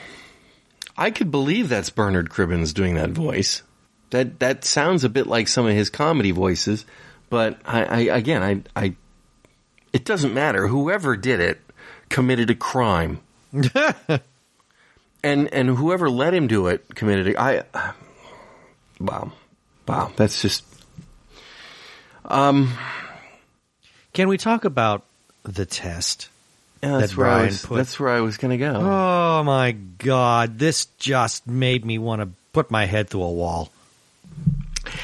[0.97, 3.61] I could believe that's Bernard Cribbins doing that voice.
[4.09, 6.85] That that sounds a bit like some of his comedy voices,
[7.29, 8.95] but I, I again I I.
[9.93, 10.67] It doesn't matter.
[10.67, 11.61] Whoever did it
[12.09, 13.21] committed a crime,
[15.25, 17.35] and and whoever let him do it committed.
[17.35, 17.93] A, I.
[18.99, 19.33] Wow,
[19.87, 20.11] wow.
[20.15, 20.63] That's just
[22.23, 22.73] Um,
[24.13, 25.03] Can we talk about
[25.43, 26.29] the test?
[26.81, 27.65] yeah, that's That where I Brian was.
[27.65, 28.73] put- That's where I was going to go.
[28.79, 33.71] Oh my god, this just made me want to put my head through a wall.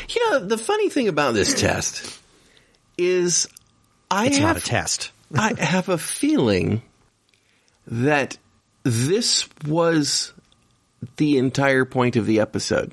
[0.09, 2.19] You know, the funny thing about this test
[2.97, 3.47] is
[4.09, 5.11] I It's have not a test.
[5.35, 6.81] I have a feeling
[7.87, 8.37] that
[8.83, 10.33] this was
[11.17, 12.91] the entire point of the episode.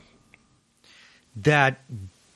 [1.36, 1.80] That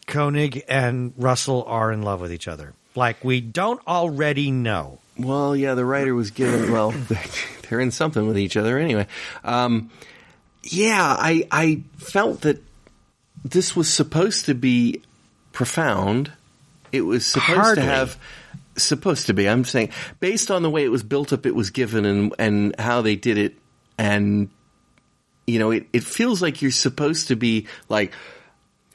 [0.06, 2.74] Koenig and Russell are in love with each other.
[2.94, 4.98] Like we don't already know.
[5.18, 6.72] Well, yeah, the writer was given.
[6.72, 6.90] Well,
[7.68, 9.06] they're in something with each other anyway.
[9.44, 9.90] Um,
[10.62, 12.62] yeah, I I felt that
[13.44, 15.02] this was supposed to be
[15.52, 16.32] profound.
[16.92, 17.82] It was supposed Hardly.
[17.82, 18.18] to have
[18.76, 19.48] supposed to be.
[19.48, 22.74] I'm saying based on the way it was built up, it was given, and and
[22.78, 23.56] how they did it,
[23.98, 24.48] and
[25.46, 28.12] you know, it it feels like you're supposed to be like,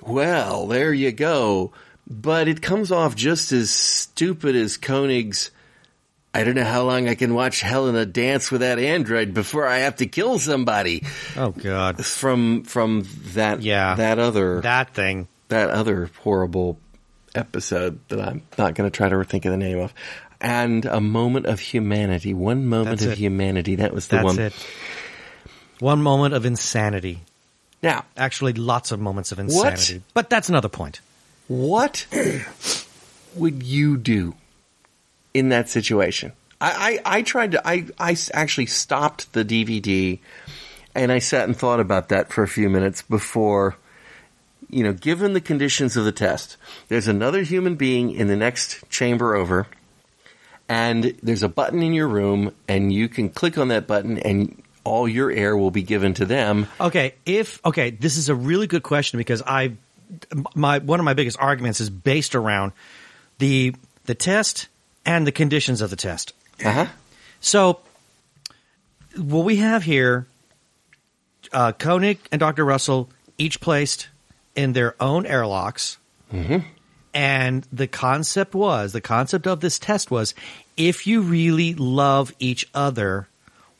[0.01, 1.71] well, there you go,
[2.07, 5.51] but it comes off just as stupid as Koenig's
[6.33, 9.79] I don't know how long I can watch Helena dance with that android before I
[9.79, 11.03] have to kill somebody.
[11.35, 13.95] Oh God, From from that Yeah.
[13.95, 15.27] that other that thing.
[15.47, 16.77] that other horrible
[17.37, 19.93] episode that I'm not going to try to think of the name of.
[20.41, 23.17] And a moment of humanity, one moment That's of it.
[23.17, 23.75] humanity.
[23.75, 24.39] That was the That's one.
[24.39, 24.53] it.
[25.79, 27.21] One moment of insanity.
[27.81, 30.01] Now, Actually, lots of moments of insanity.
[30.13, 30.99] But that's another point.
[31.47, 32.05] what
[33.35, 34.35] would you do
[35.33, 36.33] in that situation?
[36.59, 37.85] I, I, I tried to, I
[38.33, 40.19] actually stopped the DVD
[40.95, 43.75] and I sat and thought about that for a few minutes before,
[44.69, 48.89] you know, given the conditions of the test, there's another human being in the next
[48.89, 49.67] chamber over
[50.69, 54.61] and there's a button in your room and you can click on that button and
[54.83, 56.67] all your air will be given to them.
[56.79, 59.73] Okay, if okay, this is a really good question because I
[60.55, 62.71] my one of my biggest arguments is based around
[63.39, 63.75] the
[64.05, 64.67] the test
[65.05, 66.33] and the conditions of the test.
[66.63, 66.87] Uh-huh.
[67.39, 67.79] So
[69.15, 70.27] what we have here,
[71.51, 72.65] uh, Koenig and Dr.
[72.65, 74.07] Russell each placed
[74.57, 75.97] in their own airlocks.
[77.13, 80.35] And the concept was, the concept of this test was,
[80.75, 83.29] if you really love each other,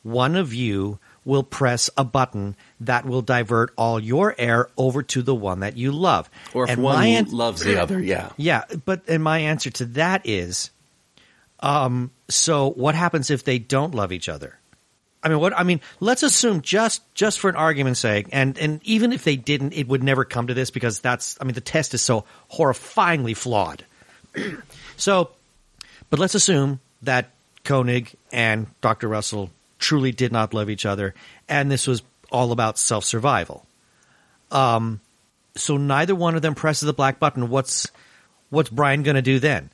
[0.02, 5.20] one of you will press a button that will divert all your air over to
[5.20, 6.30] the one that you love.
[6.54, 8.30] Or if and one an- loves the other, yeah.
[8.38, 10.70] yeah, but and my answer to that is,
[11.60, 14.57] um, so what happens if they don't love each other?
[15.22, 18.80] I mean, what I mean, let's assume just just for an argument's sake, and and
[18.84, 21.60] even if they didn't, it would never come to this because that's I mean the
[21.60, 23.84] test is so horrifyingly flawed.
[24.96, 25.30] so,
[26.10, 27.30] but let's assume that
[27.64, 29.08] Koenig and Dr.
[29.08, 31.14] Russell truly did not love each other,
[31.48, 33.66] and this was all about self survival.
[34.50, 35.00] Um,
[35.56, 37.48] so neither one of them presses the black button.
[37.48, 37.90] What's
[38.50, 39.70] what's Brian going to do then?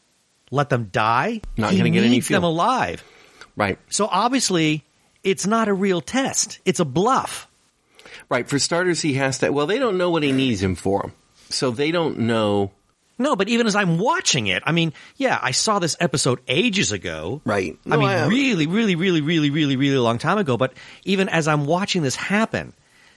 [0.50, 1.40] Let them die?
[1.56, 3.02] Not gonna get any needs them alive.
[3.56, 3.78] Right.
[3.88, 4.84] So obviously,
[5.24, 6.58] it's not a real test.
[6.64, 7.48] It's a bluff.
[8.28, 8.48] Right.
[8.48, 9.50] For starters, he has to.
[9.50, 11.12] Well, they don't know what he needs him for,
[11.50, 12.70] so they don't know.
[13.16, 16.90] No, but even as I'm watching it, I mean, yeah, I saw this episode ages
[16.90, 17.40] ago.
[17.44, 17.76] Right.
[17.88, 20.56] I mean, I- really, really, really, really, really, really long time ago.
[20.56, 20.72] But
[21.04, 22.72] even as I'm watching this happen,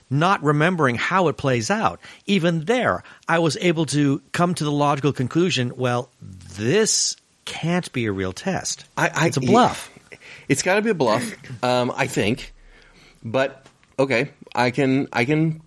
[0.08, 4.70] not remembering how it plays out, even there, I was able to come to the
[4.72, 8.84] logical conclusion, well, this can't be a real test.
[8.96, 9.90] I, I, it's a bluff.
[10.48, 12.52] It's got to be a bluff, um, I think.
[13.24, 13.66] But
[13.98, 15.60] okay, I can, I can,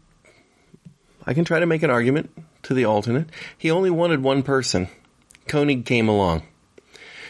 [1.26, 2.32] I can try to make an argument
[2.64, 3.28] to the alternate.
[3.58, 4.88] He only wanted one person.
[5.48, 6.44] Koenig came along,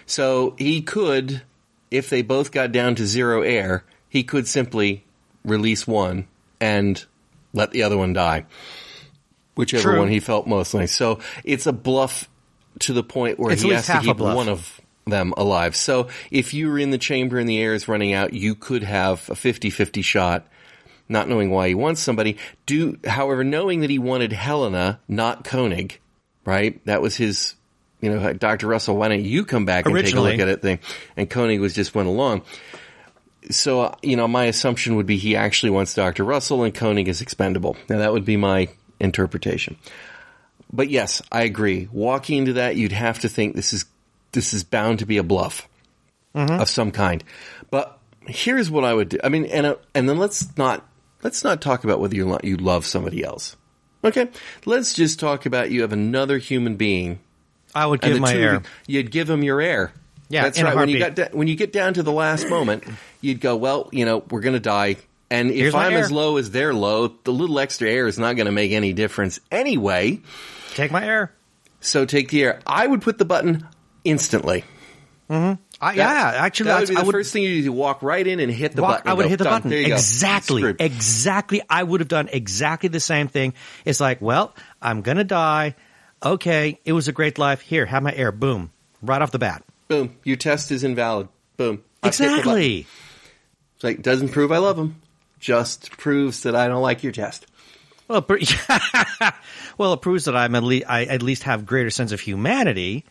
[0.05, 1.41] so he could,
[1.89, 5.03] if they both got down to zero air, he could simply
[5.43, 6.27] release one
[6.59, 7.03] and
[7.53, 8.45] let the other one die,
[9.55, 9.99] whichever True.
[9.99, 10.89] one he felt most like.
[10.89, 12.29] So it's a bluff
[12.79, 14.35] to the point where It's he has to keep bluff.
[14.35, 14.80] one of
[15.11, 15.75] them alive.
[15.75, 18.83] So if you were in the chamber and the air is running out, you could
[18.83, 20.47] have a 50-50 shot,
[21.07, 22.37] not knowing why he wants somebody.
[22.65, 25.99] Do, however, knowing that he wanted Helena, not Koenig,
[26.45, 26.83] right?
[26.85, 27.53] That was his,
[28.01, 28.65] you know, Dr.
[28.65, 30.79] Russell, why don't you come back and take a look at it thing?
[31.15, 32.41] And Koenig was just went along.
[33.49, 36.23] So, uh, you know, my assumption would be he actually wants Dr.
[36.23, 37.75] Russell and Koenig is expendable.
[37.89, 38.69] Now that would be my
[38.99, 39.77] interpretation.
[40.71, 41.89] But yes, I agree.
[41.91, 43.85] Walking into that, you'd have to think this is
[44.31, 45.67] this is bound to be a bluff
[46.33, 47.23] of some kind.
[47.69, 49.17] But here's what I would do.
[49.23, 50.87] I mean, and uh, and then let's not
[51.23, 53.55] let's not talk about whether you lo- you love somebody else.
[54.03, 54.29] Okay,
[54.65, 57.19] let's just talk about you have another human being.
[57.75, 58.53] I would give my air.
[58.87, 59.93] you- you'd give them your air.
[60.29, 60.75] Yeah, that's right.
[60.75, 62.83] When you got da- when you get down to the last moment,
[63.19, 64.95] you'd go, well, you know, we're going to die.
[65.29, 68.35] And if Here's I'm as low as they're low, the little extra air is not
[68.37, 70.19] going to make any difference anyway.
[70.73, 71.31] Take my air.
[71.81, 72.59] So take the air.
[72.65, 73.65] I would put the button
[74.03, 74.63] instantly.
[75.29, 75.61] Mm-hmm.
[75.79, 77.71] I, yeah, actually, that would be the I would first thing you do.
[77.71, 79.09] Walk right in and hit the walk- button.
[79.09, 79.53] I would go, hit the done.
[79.53, 79.69] button.
[79.71, 79.93] There you go.
[79.95, 80.75] Exactly.
[80.79, 81.61] Exactly.
[81.69, 83.53] I would have done exactly the same thing.
[83.85, 85.75] It's like, well, I'm going to die.
[86.23, 86.79] Okay.
[86.85, 87.61] It was a great life.
[87.61, 88.31] Here, have my air.
[88.31, 88.71] Boom.
[89.01, 89.63] Right off the bat.
[89.87, 90.15] Boom.
[90.23, 91.29] Your test is invalid.
[91.57, 91.83] Boom.
[92.03, 92.39] I've hit the button.
[92.39, 92.85] Exactly.
[93.75, 95.01] It's like doesn't prove I love them.
[95.39, 97.47] Just proves that I don't like your test.
[98.07, 98.55] Well, it
[99.77, 103.05] well, it proves that I'm at least, I at least have greater sense of humanity,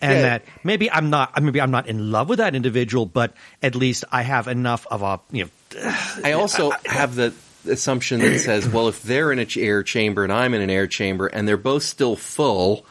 [0.00, 0.22] and Yeah.
[0.22, 3.32] that maybe I'm not, maybe I'm not in love with that individual, but
[3.62, 5.50] at least I have enough of a, you know,
[6.24, 7.32] I also have the
[7.68, 10.86] assumption that says, well, if they're in an air chamber and I'm in an air
[10.86, 12.86] chamber and they're both still full,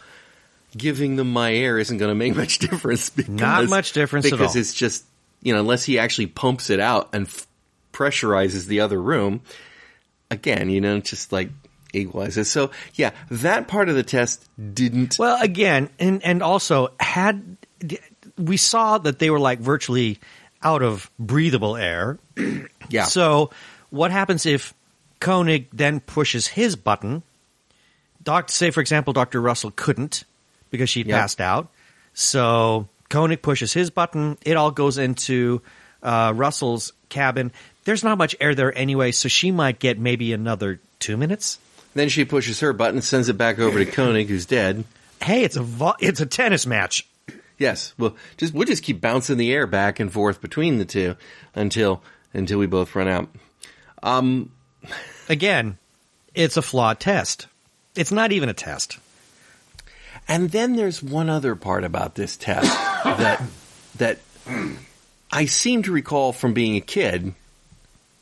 [0.75, 3.09] giving them my air isn't going to make much difference.
[3.09, 5.05] Because, Not much difference at because it's just
[5.41, 7.47] you know unless he actually pumps it out and f-
[7.93, 9.41] pressurizes the other room.
[10.29, 11.49] Again, you know, just like
[11.93, 12.49] equalizes.
[12.51, 15.17] So yeah, that part of the test didn't.
[15.19, 17.57] Well, again, and and also had
[18.37, 20.19] we saw that they were like virtually
[20.63, 22.17] out of breathable air.
[22.89, 23.03] Yeah.
[23.03, 23.49] So
[23.89, 24.73] what happens if
[25.19, 27.21] Koenig then pushes his button?
[28.23, 29.41] Doc, say for example, Dr.
[29.41, 30.23] Russell couldn't
[30.69, 31.09] because she Yep.
[31.09, 31.67] passed out.
[32.13, 34.37] So Koenig pushes his button.
[34.45, 35.61] It all goes into
[36.01, 37.51] uh, Russell's cabin.
[37.83, 41.59] There's not much air there anyway, so she might get maybe another two minutes.
[41.93, 44.83] Then she pushes her button, sends it back over to Koenig, who's dead.
[45.21, 47.07] Hey, it's a vo- it's a tennis match.
[47.57, 51.15] Yes, well, just we'll just keep bouncing the air back and forth between the two
[51.55, 53.29] until until we both run out.
[54.03, 54.51] Um,
[55.27, 55.77] Again,
[56.35, 57.47] it's a flawed test.
[57.95, 58.99] It's not even a test.
[60.27, 62.71] and then there's one other part about this test
[63.03, 63.41] that
[63.97, 64.19] that
[65.31, 67.33] I seem to recall from being a kid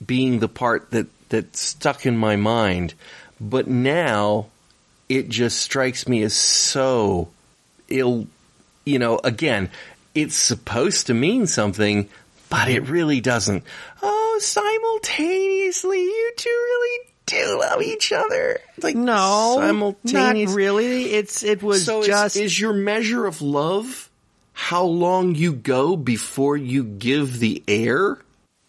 [0.05, 2.93] being the part that that stuck in my mind,
[3.39, 4.47] but now
[5.09, 7.29] it just strikes me as so
[7.89, 8.27] ill.
[8.85, 9.69] You know, again,
[10.13, 12.07] it's supposed to mean something,
[12.49, 13.63] but it really doesn't.
[14.01, 18.59] Oh, simultaneously, you two really do love each other.
[18.81, 20.49] Like No, simultaneous.
[20.49, 21.13] not really.
[21.13, 24.09] It's it was so is- just is, your measure of love
[24.57, 28.17] how long you go before you give the air?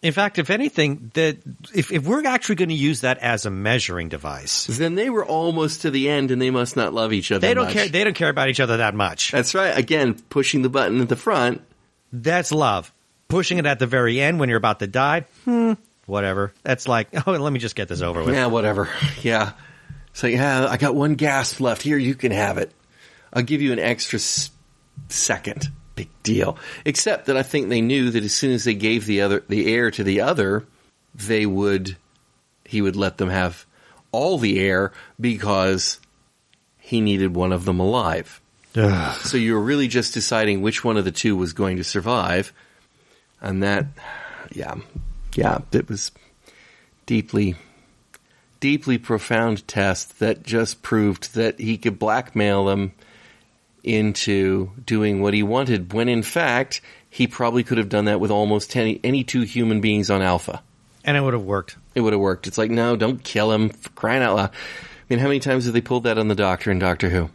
[0.07, 1.37] In fact, if anything, that
[1.75, 5.25] if, if we're actually going to use that as a measuring device, Then they were
[5.25, 7.45] almost to the end, and they must not love each other.
[7.45, 7.73] they don't much.
[7.73, 7.87] care.
[7.89, 9.31] They don't care about each other that much.
[9.33, 9.77] That's right.
[9.77, 11.61] Again, pushing the button at the front.
[12.13, 12.93] That's love.
[13.27, 15.73] Pushing it at the very end when you're about to die, hmm,
[16.05, 16.53] whatever.
[16.63, 18.33] That's like, oh, let me just get this over with.
[18.33, 18.87] Yeah, whatever.
[19.21, 19.51] Yeah.
[20.11, 21.81] It's like, yeah, I got one gasp left.
[21.81, 22.71] Here, you can have it.
[23.33, 24.49] I'll give you an extra s-
[25.09, 25.67] second.
[25.97, 26.57] Big deal.
[26.85, 29.73] Except that I think they knew that as soon as they gave the other the
[29.73, 30.65] air to the other,
[31.13, 31.97] they would
[32.63, 33.65] he would let them have
[34.11, 35.99] all the air because
[36.77, 38.39] he needed one of them alive.
[38.75, 39.15] Ugh.
[39.21, 42.53] So you were really just deciding which one of the two was going to survive.
[43.41, 43.87] And that,
[44.51, 44.75] yeah,
[45.35, 46.11] yeah, it was
[47.05, 47.55] deeply,
[48.59, 52.93] deeply profound test that just proved that he could blackmail them
[53.87, 58.31] into doing what he wanted when in fact he probably could have done that with
[58.31, 60.61] almost any, any two human beings on Alpha.
[61.05, 61.77] and it would have worked.
[61.95, 62.47] It would have worked.
[62.47, 64.49] It's like, no, don't kill him for crying out loud.
[64.51, 64.53] I
[65.09, 67.29] mean, how many times have they pulled that on the Doctor in Doctor Who?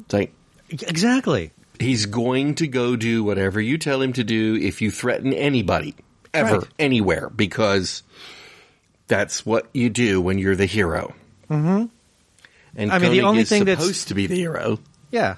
[0.00, 0.32] It's like,
[0.70, 1.50] Exactly.
[1.78, 5.94] He's going to go do whatever you tell him to do if you threaten anybody,
[6.32, 6.68] ever, Right.
[6.78, 8.02] anywhere, because
[9.08, 11.14] that's what you do when you're the hero.
[11.50, 11.86] Mm-hmm.
[12.76, 14.78] And I mean, the only thing that's- supposed to be the hero.
[15.10, 15.36] Yeah.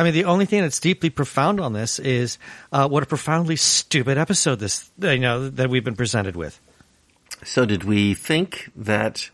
[0.00, 2.38] I mean, the only thing that's deeply profound on this is
[2.72, 6.58] uh, what a profoundly stupid episode this you know that we've been presented with.
[7.44, 9.28] So, did we think that?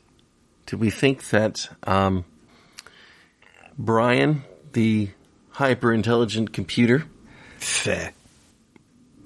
[0.66, 2.24] Did we think that um,
[3.78, 5.10] Brian, the
[5.50, 7.04] hyper intelligent computer,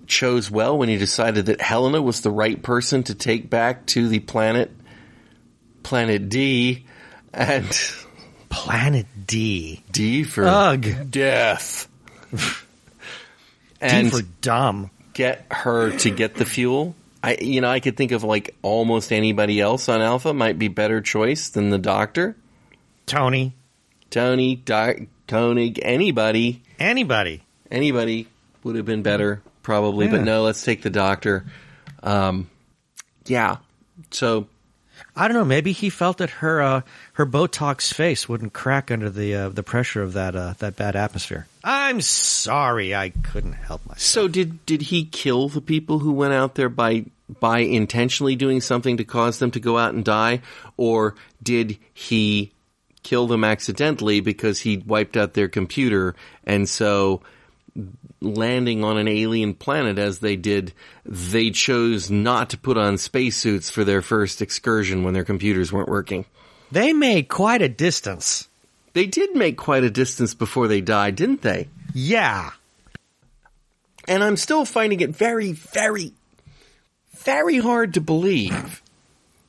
[0.07, 4.09] chose well when he decided that Helena was the right person to take back to
[4.09, 4.71] the planet,
[5.83, 6.85] Planet D,
[7.33, 7.67] and
[8.51, 9.83] Planet D.
[9.91, 11.11] D for Ugh.
[11.11, 11.89] death,
[13.81, 14.91] D for dumb.
[15.15, 16.95] get her to get the fuel.
[17.23, 20.69] I, you know, I could think of like almost anybody else on Alpha might be
[20.69, 22.37] better choice than the Doctor,
[23.07, 23.55] Tony.
[24.11, 24.97] Tony, Doc,
[25.29, 27.43] Koenig, anybody, Anybody.
[27.71, 28.27] anybody
[28.65, 30.07] would have been better probably.
[30.07, 30.13] Yeah.
[30.13, 31.45] But no, let's take the Doctor.
[32.03, 32.51] Um,
[33.27, 33.59] yeah.
[34.11, 34.49] So
[35.17, 35.45] I don't know.
[35.45, 36.81] Maybe he felt that her uh,
[37.15, 40.97] her Botox face wouldn't crack under the uh, the pressure of that uh, that bad
[40.97, 41.47] atmosphere.
[41.63, 44.01] I'm sorry, I couldn't help myself.
[44.01, 47.07] So did did he kill the people who went out there by
[47.39, 50.43] by intentionally doing something to cause them to go out and die,
[50.77, 52.53] or did he
[53.03, 57.23] kill them accidentally because he wiped out their computer and so
[58.21, 60.73] landing on an alien planet as they did,
[61.05, 65.89] they chose not to put on spacesuits for their first excursion when their computers weren't
[65.89, 66.25] working.
[66.71, 68.49] They made quite a distance.
[68.93, 71.69] They did make quite a distance before they died, didn't they?
[71.95, 72.51] Yeah.
[74.07, 76.13] And I'm still finding it very, very,
[77.17, 78.83] very hard to believe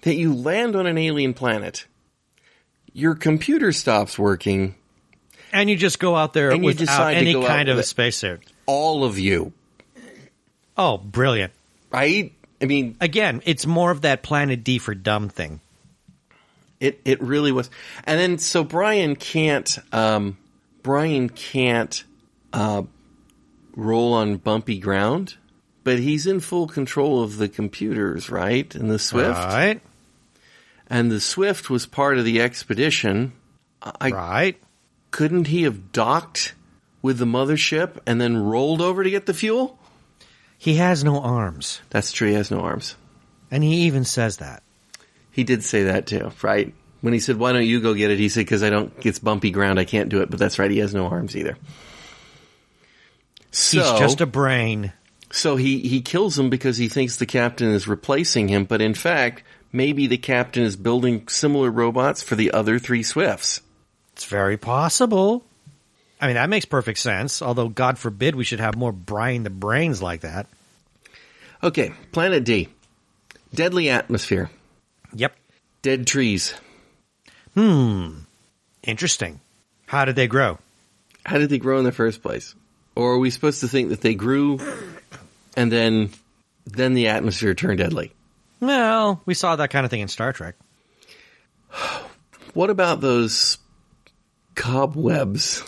[0.01, 1.85] that you land on an alien planet,
[2.93, 4.75] your computer stops working,
[5.53, 8.41] And you just go out there And without any kind of with- spacesuit.
[8.65, 9.53] all of you,
[10.77, 11.51] Oh, brilliant.
[11.91, 12.31] right?
[12.61, 15.59] I mean, Again, it's more of that Planet D for dumb thing.
[16.79, 17.69] it, it really was.
[18.05, 20.37] And then, so Brian can't, um,
[20.83, 22.03] Brian can't,
[22.53, 22.83] uh,
[23.75, 25.35] roll on bumpy ground,
[25.83, 28.73] but he's in full control of the computers, right?
[28.75, 29.37] And the Swift.
[29.37, 29.81] Right?
[30.87, 33.33] And the Swift was part of the expedition.
[33.81, 34.57] I Right?
[35.11, 36.53] Couldn't he have docked
[37.01, 39.77] with the mothership and then rolled over to get the fuel?
[40.57, 41.81] He has no arms.
[41.89, 42.29] That's true.
[42.29, 42.95] He has no arms.
[43.49, 44.63] And he even says that.
[45.31, 46.73] He did say that too, right?
[47.01, 48.93] When he said, "Why don't you go get it?" He said, "Because I don't.
[49.03, 49.79] It's bumpy ground.
[49.79, 50.69] I can't do it." But that's right.
[50.69, 51.57] He has no arms either.
[53.51, 54.93] So, He's just a brain.
[55.31, 58.93] so he he kills him because he thinks the captain is replacing him, but in
[58.93, 63.61] fact, maybe the captain is building similar robots for the other three Swifts.
[64.21, 65.43] It's very possible.
[66.21, 67.41] I mean, that makes perfect sense.
[67.41, 70.45] Although, God forbid, we should have more Brian the Brains like that.
[71.63, 72.69] Okay, Planet D.
[73.51, 74.51] Deadly atmosphere.
[75.15, 75.35] Yep.
[75.81, 76.53] Dead trees.
[77.55, 78.19] Hmm.
[78.83, 79.39] Interesting.
[79.87, 80.59] How did they grow?
[81.25, 82.53] How did they grow in the first place?
[82.93, 84.59] Or are we supposed to think that they grew
[85.57, 86.11] and then
[86.67, 88.11] then the atmosphere turned deadly?
[88.59, 90.53] Well, we saw that kind of thing in Star Trek.
[92.53, 93.57] What about those
[94.61, 95.63] cobwebs?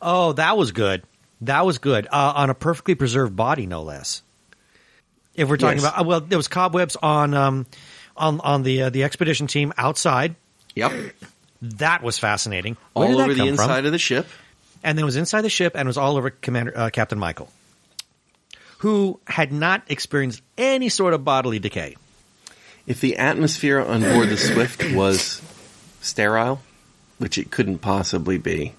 [0.00, 1.02] Oh, that was good.
[1.42, 2.06] That was good.
[2.06, 4.22] Uh, on a perfectly preserved body, no less.
[5.34, 5.88] If we're talking Yes.
[5.90, 7.66] about, uh, well, there was cobwebs on um,
[8.16, 10.36] on on the uh, the expedition team outside.
[10.76, 10.92] Yep.
[11.62, 12.76] That was fascinating.
[12.92, 13.86] Where All over the inside from?
[13.86, 14.26] of the ship.
[14.84, 17.48] and then it was inside the ship and was all over Commander uh, Captain Michael,
[18.78, 21.96] who had not experienced any sort of bodily decay.
[22.86, 25.40] If the atmosphere on board the Swift was
[26.02, 26.60] sterile,
[27.18, 28.72] which it couldn't possibly be,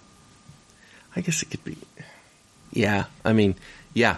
[1.16, 1.78] I guess it could be.
[2.72, 3.56] Yeah, I mean,
[3.94, 4.18] yeah.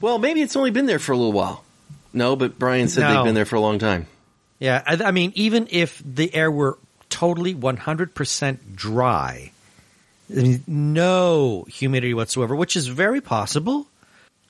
[0.00, 1.64] Well, maybe it's only been there for a little while.
[2.12, 3.14] No, but Brian said No.
[3.14, 4.06] they've been there for a long time.
[4.58, 6.78] Yeah, I, I mean, even if the air were
[7.10, 9.52] totally 100% dry,
[10.66, 13.86] no humidity whatsoever, which is very possible,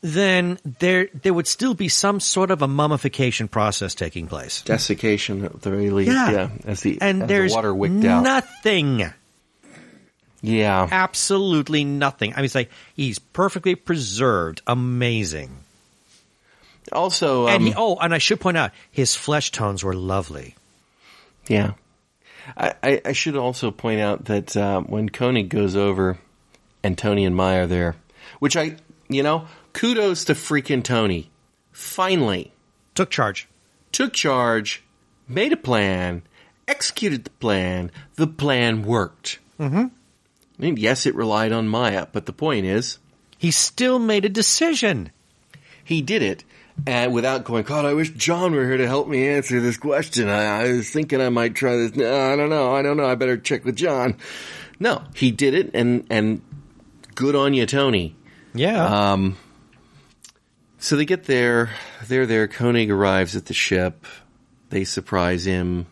[0.00, 4.62] then there there would still be some sort of a mummification process taking place.
[4.62, 6.12] Desiccation at the very least.
[6.12, 6.30] Yeah.
[6.30, 8.22] Yeah, as the And as there's the water wicked out.
[8.22, 9.10] nothing,
[10.40, 12.32] Yeah, absolutely nothing.
[12.32, 15.50] I mean, it's like he's perfectly preserved, amazing.
[16.92, 20.54] Also, um, and he, oh, and I should point out, his flesh tones were lovely.
[21.48, 21.72] Yeah.
[22.56, 26.18] I, I, I should also point out that uh, when Koenig goes over
[26.82, 27.96] and Tony and Maya are there,
[28.38, 28.76] which I,
[29.08, 31.30] you know, kudos to freaking Tony.
[31.72, 32.52] Finally
[32.94, 33.48] Took charge.
[33.92, 34.82] took charge,
[35.28, 36.22] made a plan,
[36.66, 37.90] executed the plan.
[38.16, 39.38] The plan worked.
[39.60, 39.76] Mm-hmm.
[39.78, 39.90] I
[40.58, 42.98] mean, yes, it relied on Maya, but the point is,
[43.38, 45.10] He still made a decision.
[45.84, 46.42] he did it
[46.86, 50.28] and without going, God, I wish John were here to help me answer this question.
[50.28, 51.96] I, I was thinking I might try this.
[51.96, 52.72] No, I don't know.
[52.72, 53.04] I don't know.
[53.06, 54.16] I better check with John.
[54.78, 56.40] No, he did it, and and
[57.16, 58.14] good on you, Tony.
[58.54, 59.12] Yeah.
[59.12, 59.36] Um,
[60.78, 61.70] so they get there.
[62.06, 62.48] They're there.
[62.48, 64.06] Koenig arrives at the ship.
[64.70, 65.86] They surprise him,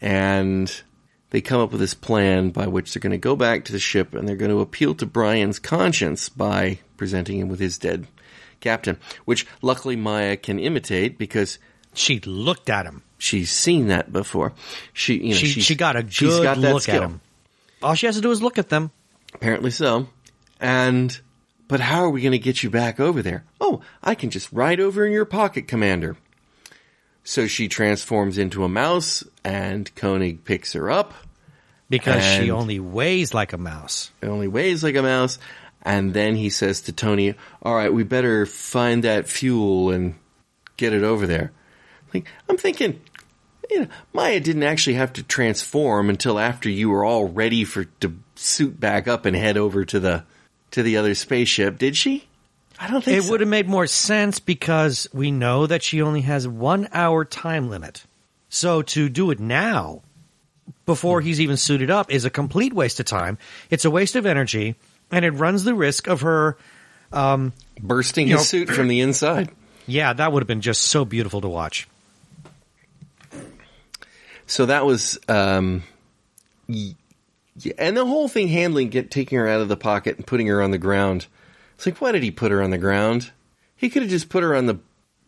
[0.00, 0.82] and
[1.30, 3.78] they come up with this plan by which they're going to go back to the
[3.78, 8.06] ship and they're going to appeal to Brian's conscience by presenting him with his dead
[8.60, 11.58] captain, which luckily Maya can imitate because
[11.94, 13.02] she looked at him.
[13.18, 14.52] she's seen that before.
[14.92, 17.20] She, you know, She she got a good she's got that look at him.
[17.82, 18.90] All she has to do is look at them.
[19.34, 20.06] Apparently so.
[20.60, 21.18] And,
[21.72, 23.44] but how are we going to get you back over there?
[23.58, 26.18] Oh, I can just ride over in your pocket, Commander.
[27.24, 31.14] So she transforms into a mouse, and Koenig picks her up.
[31.88, 34.10] Because she only weighs like a mouse.
[34.20, 35.38] It only weighs like a mouse.
[35.80, 40.16] And then he says to Tony, All right, we better find that fuel and
[40.76, 41.52] get it over there.
[42.12, 43.00] Like, I'm thinking,
[43.70, 47.84] you know, Maya didn't actually have to transform until after you were all ready for
[48.00, 50.24] to suit back up and head over to the
[50.72, 52.26] to the other spaceship, did she?
[52.78, 53.30] I don't think It so.
[53.30, 57.70] would have made more sense because we know that she only has one hour time
[57.70, 58.04] limit.
[58.48, 60.02] So to do it now,
[60.84, 63.38] before he's even suited up, is a complete waste of time.
[63.70, 64.74] It's a waste of energy,
[65.10, 66.56] and it runs the risk of her.
[67.80, 69.50] bursting his know- suit from the inside.
[69.84, 71.88] Yeah, that would have been just so beautiful to watch.
[74.46, 75.82] So that was, um,
[77.56, 80.46] yeah, and the whole thing handling get taking her out of the pocket and putting
[80.46, 81.26] her on the ground.
[81.74, 83.30] It's like, why did he put her on the ground?
[83.76, 84.78] He could have just put her on the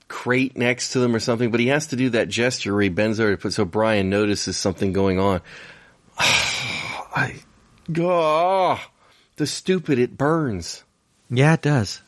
[0.09, 2.89] crate next to them or something, but he has to do that gesture where he
[2.89, 5.41] bends over to put so Brian notices something going on.
[6.19, 7.37] I,
[7.99, 8.81] oh,
[9.37, 10.85] the stupid, it burns.
[11.31, 12.01] Yeah, it does.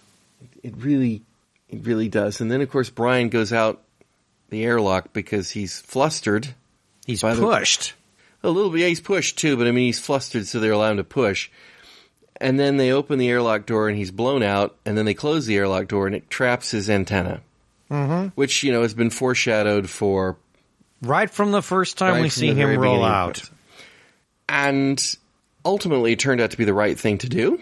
[0.62, 1.23] It really,
[1.69, 2.41] it really does.
[2.41, 3.83] And then of course Brian goes out
[4.51, 6.55] the airlock because he's flustered.
[7.07, 7.95] He's By the- pushed.
[8.47, 10.92] A little bit, yeah, he's pushed too, but I mean, he's flustered, so they're allowed
[10.92, 11.51] him to push.
[12.40, 15.47] And then they open the airlock door and he's blown out, and then they close
[15.47, 17.40] the airlock door and it traps his antenna.
[17.90, 18.28] Mm-hmm.
[18.36, 20.36] Which, you know, has been foreshadowed for.
[21.03, 23.42] Right from the first time right we see him roll out.
[24.49, 25.03] And
[25.64, 27.61] ultimately, it turned out to be the right thing to do.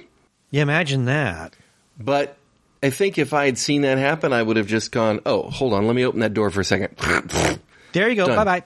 [0.51, 1.57] Yeah, imagine that.
[1.99, 2.37] But
[2.83, 5.73] I think if I had seen that happen, I would have just gone, "Oh, hold
[5.73, 6.97] on, let me open that door for a second.
[7.93, 8.27] There you go.
[8.27, 8.63] Bye bye.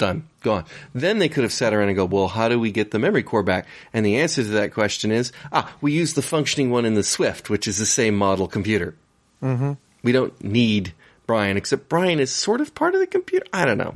[0.00, 2.90] Done, gone." Then they could have sat around and go, "Well, how do we get
[2.90, 6.22] the memory core back?" And the answer to that question is, "Ah, we use the
[6.22, 8.94] functioning one in the Swift, which is the same model computer.
[9.42, 9.72] Mm-hmm.
[10.02, 10.94] We don't need
[11.26, 13.44] Brian, except Brian is sort of part of the computer.
[13.52, 13.94] I don't know.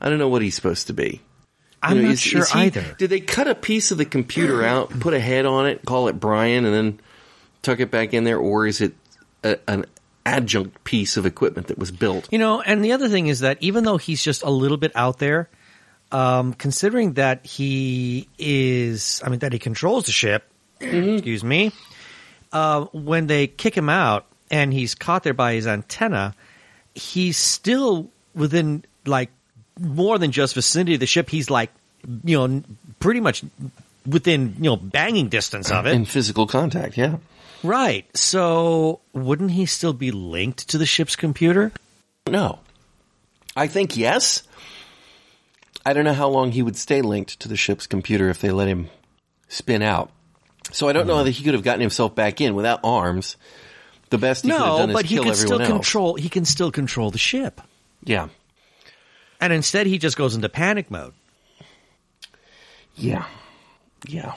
[0.00, 1.20] I don't know what he's supposed to be."
[1.82, 2.84] I'm You know, not is- sure is he- either.
[2.98, 6.08] Did they cut a piece of the computer out, put a head on it, call
[6.08, 7.00] it Brian, and then
[7.62, 8.92] tuck it back in there, or is it
[9.44, 9.86] a, an
[10.30, 12.28] adjunct piece of equipment that was built?
[12.30, 14.92] You know, and the other thing is that even though he's just a little bit
[14.94, 15.48] out there,
[16.12, 20.44] um, considering that he is, I mean, that he controls the ship,
[20.80, 21.72] excuse me,
[22.52, 26.34] uh, when they kick him out and he's caught there by his antenna,
[26.94, 29.30] he's still within like
[29.78, 31.28] more than just vicinity of the ship.
[31.30, 31.70] He's like,
[32.24, 32.62] you know,
[32.98, 33.44] pretty much
[34.06, 35.94] within, you know, banging distance of it.
[35.94, 37.16] In physical contact, yeah.
[37.62, 38.06] Right.
[38.16, 41.72] So wouldn't he still be linked to the ship's computer?
[42.26, 42.60] No.
[43.56, 44.42] I think yes.
[45.84, 48.50] I don't know how long he would stay linked to the ship's computer if they
[48.50, 48.88] let him
[49.48, 50.10] spin out.
[50.72, 51.24] So I don't know hmm.
[51.24, 53.36] that he could have gotten himself back in without arms.
[54.10, 55.68] The best he could have No, done but is he kill can still else.
[55.68, 56.14] control.
[56.14, 57.60] He can still control the ship,
[58.04, 58.28] Yeah.
[59.40, 61.12] and instead he just goes into panic mode.
[62.96, 63.24] Yeah.
[64.06, 64.34] Yeah.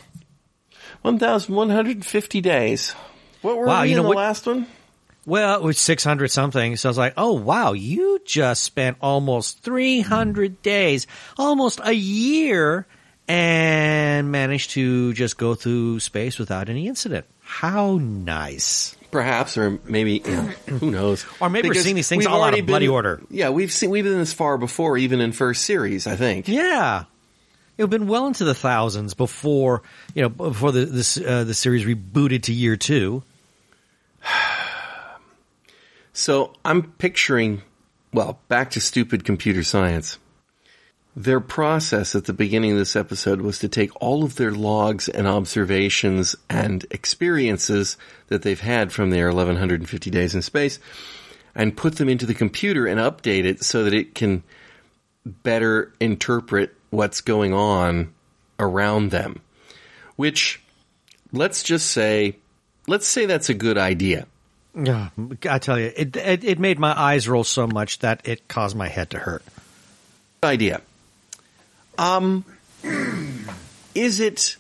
[1.01, 2.95] 1,150 days.
[3.43, 4.65] What were Wow, we you in know the what- last one?
[5.25, 6.75] Well, it was six hundred something.
[6.75, 11.93] So I was like, "Oh wow, you just spent almost three hundred days, almost a
[11.93, 12.85] year,
[13.27, 17.25] and managed to just go through space without any incident.
[17.41, 20.41] How nice!" Perhaps, or maybe, you know,
[20.79, 21.25] who knows?
[21.39, 23.21] Or maybe we're Because seeing these things all out of bloody order.
[23.29, 26.05] Yeah, we've seen we've been this far before, even in first series.
[26.07, 26.47] I think.
[26.49, 27.03] Yeah,
[27.77, 29.83] it had been well into the thousands before
[30.15, 33.23] you know before the this uh, the series rebooted to year two.
[36.14, 37.64] So I'm picturing,
[38.14, 40.20] well, back to stupid computer science.
[41.16, 45.09] Their process at the beginning of this episode was to take all of their logs
[45.09, 47.97] and observations and experiences
[48.28, 50.80] that they've had from their 1150 days in space
[51.55, 54.43] and put them into the computer and update it so that it can
[55.26, 58.14] better interpret what's going on
[58.59, 59.39] around them.
[60.16, 60.61] Which,
[61.32, 62.38] let's just say,
[62.88, 64.28] let's say that's a good idea.
[64.76, 65.09] Yeah,
[65.49, 68.76] I tell you, it, it it made my eyes roll so much that it caused
[68.76, 69.43] my head to hurt.
[70.43, 70.82] idea.
[71.97, 72.43] Um,
[73.93, 74.57] is it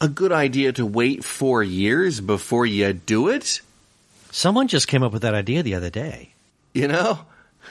[0.00, 3.60] a good idea to wait four years before you do it?
[4.30, 6.30] Someone just came up with that idea the other day,
[6.74, 7.18] You know?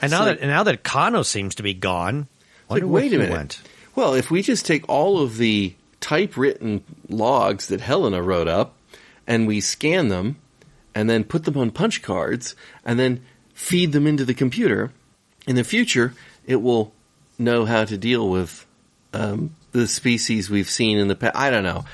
[0.02, 2.26] and now It's that like- and now that Kano seems to be gone,
[2.68, 3.32] like, wait a minute.
[3.32, 3.60] went.
[3.96, 8.74] Well, if we just take all of the typewritten logs that Helena wrote up
[9.26, 10.36] and we scan them
[10.98, 13.20] and then put them on punch cards and then
[13.54, 14.90] feed them into the computer,
[15.46, 16.12] in the future,
[16.44, 16.92] it will
[17.38, 18.66] know how to deal with
[19.12, 21.36] um, the species we've seen in the past.
[21.36, 21.84] I don't know.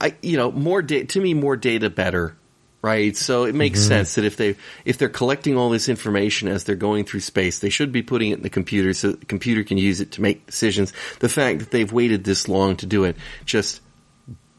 [0.00, 2.36] I, you know, more data, to me, more data better.
[2.82, 6.62] Right, so it makes sense that if they if they're collecting all this information as
[6.64, 9.64] they're going through space, they should be putting it in the computer so the computer
[9.64, 10.92] can use it to make decisions.
[11.18, 13.80] The fact that they've waited this long to do it just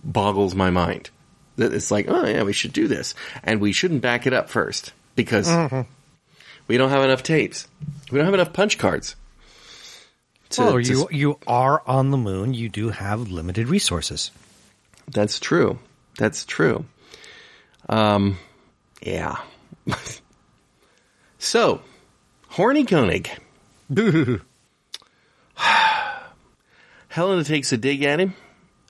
[0.03, 1.09] boggles my mind.
[1.57, 4.49] That it's like, oh yeah, we should do this, and we shouldn't back it up
[4.49, 5.47] first because
[6.67, 7.67] we don't have enough tapes.
[8.11, 9.15] We don't have enough punch cards.
[10.49, 12.53] to- well, to you you are on the moon.
[12.53, 14.31] You do have limited resources.
[15.09, 15.79] That's true.
[16.17, 16.85] That's true.
[17.89, 18.37] Um,
[19.01, 19.37] yeah.
[21.39, 21.81] so,
[22.49, 23.29] horny Koenig.
[27.09, 28.33] Helena takes a dig at him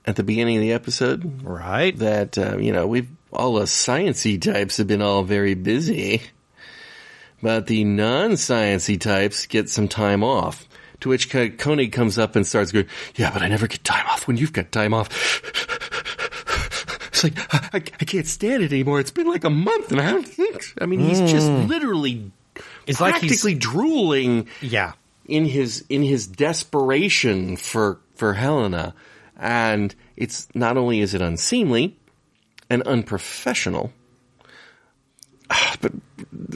[0.08, 1.42] at the beginning of the episode.
[1.42, 1.96] Right.
[1.98, 6.22] That uh, you know, we've all us sciency types have been all very busy,
[7.42, 10.66] but the non-sciency types get some time off.
[11.00, 14.06] To which Ko- Koenig comes up and starts going, "Yeah, but I never get time
[14.06, 15.08] off when you've got time off."
[17.08, 18.98] It's like I, I can't stand it anymore.
[19.00, 20.72] It's been like a month, and I don't think.
[20.80, 22.30] I mean, he's just literally
[22.86, 24.92] It's like he's- practically drooling Yeah.
[25.26, 28.94] in his in his desperation for for Helena,
[29.38, 31.96] and it's not only is it unseemly
[32.68, 33.92] and unprofessional,
[35.50, 35.92] ah, but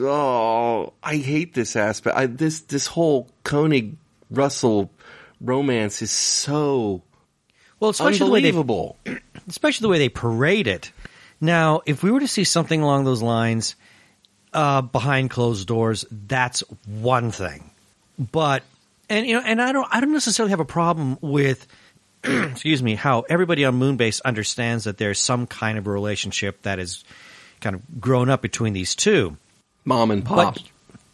[0.01, 2.16] oh, I hate this aspect.
[2.16, 3.97] I, this this whole Koenig
[4.30, 4.91] Russell
[5.41, 7.03] romance is so
[7.80, 8.97] Well, especially the way they unbelievable.
[9.49, 10.93] especially the way they parade it.
[11.41, 13.74] Now, if we were to see something along those lines
[14.53, 17.70] uh, behind closed doors, that's one thing.
[18.18, 18.62] But
[19.09, 21.66] and you know, and I don't I don't necessarily have a problem with
[22.51, 26.79] excuse me, how everybody on Moonbase understands that there's some kind of a relationship that
[26.79, 27.05] is
[27.61, 29.37] kind of grown up between these two.
[29.85, 30.59] Mom and pop.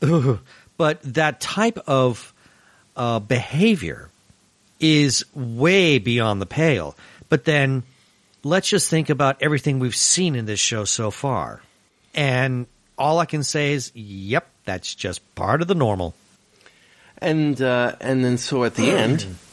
[0.01, 0.39] But,
[0.77, 2.33] but that type of
[2.97, 4.11] uh, behavior
[4.81, 6.97] is way beyond the pale.
[7.29, 7.83] But then
[8.45, 11.63] let's just think about everything we've seen in this show so far.
[12.15, 16.15] And all I can say is, yep, that's just part of the normal.
[17.19, 19.27] And uh, and then so at the end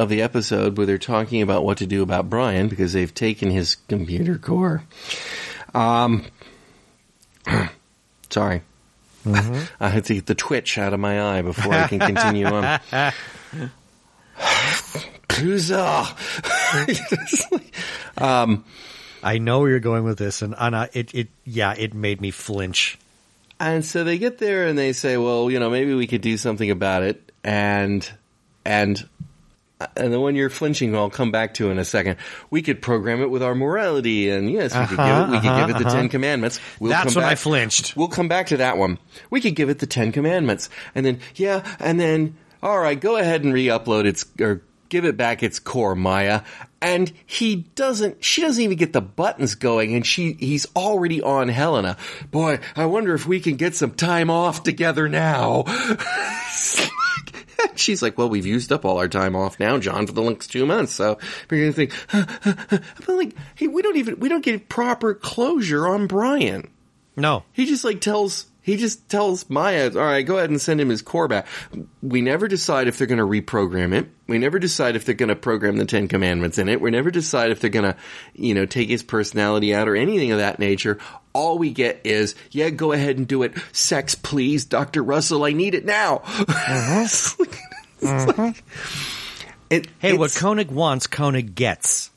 [0.00, 3.50] of the episode where they're talking about what to do about Brian because they've taken
[3.50, 4.82] his computer core.
[5.74, 6.24] Um,
[8.30, 8.62] sorry,
[9.26, 12.80] I had to get the twitch out of my eye before I can continue on.
[18.18, 18.64] Um,
[19.22, 22.30] I know where you're going with this, and, and it, it, yeah, it made me
[22.30, 22.98] flinch.
[23.58, 26.36] And so they get there and they say, well, you know, maybe we could do
[26.36, 27.32] something about it.
[27.42, 28.08] And,
[28.64, 29.08] and,
[29.96, 32.16] and the one you're flinching, I'll come back to in a second.
[32.50, 35.30] We could program it with our morality, and yes, we could give it.
[35.30, 35.96] We Uh-huh, give it the uh-huh.
[35.96, 36.60] Ten Commandments.
[36.78, 37.96] We'll That's come when I flinched.
[37.96, 38.98] We'll come back to that one.
[39.30, 43.16] We could give it the Ten Commandments, and then yeah, and then all right, go
[43.16, 46.42] ahead and re-upload its or give it back its core, Maya.
[46.82, 48.24] And he doesn't.
[48.24, 51.96] She doesn't even get the buttons going, and she he's already on Helena.
[52.30, 55.64] Boy, I wonder if we can get some time off together now.
[57.74, 60.48] She's like, well, we've used up all our time off now, John, for the next
[60.48, 60.92] two months.
[60.92, 61.18] So
[61.50, 66.06] we're gonna think, but like, hey, we don't even we don't get proper closure on
[66.06, 66.70] Brian.
[67.16, 70.80] No, He just like tells he just tells Maya, all right, go ahead and send
[70.80, 71.46] him his core back.
[72.02, 74.08] We never decide if they're going to reprogram it.
[74.26, 76.80] We never decide if they're going to program the Ten Commandments in it.
[76.80, 77.96] We never decide if they're going to,
[78.34, 80.98] you know, take his personality out or anything of that nature.
[81.32, 83.52] All we get is, yeah, go ahead and do it.
[83.72, 85.44] Sex, please, Doctor Russell.
[85.44, 86.22] I need it now.
[86.48, 87.58] It's like-
[88.00, 88.64] it's like-
[89.70, 92.10] it- hey, what Koenig wants, Koenig gets.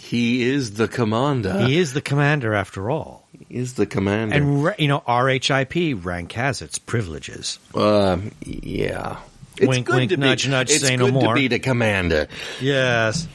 [0.00, 1.64] he is the commander.
[1.66, 3.26] He is the commander after all.
[3.48, 4.34] He is the commander.
[4.34, 7.58] And, ra- you know, RHIP rank has its privileges.
[7.74, 9.18] Um, yeah.
[9.56, 11.34] It's Wink, good wink, to nudge, be, nudge, It's say no good more.
[11.34, 12.26] to be the commander.
[12.60, 13.28] Yes.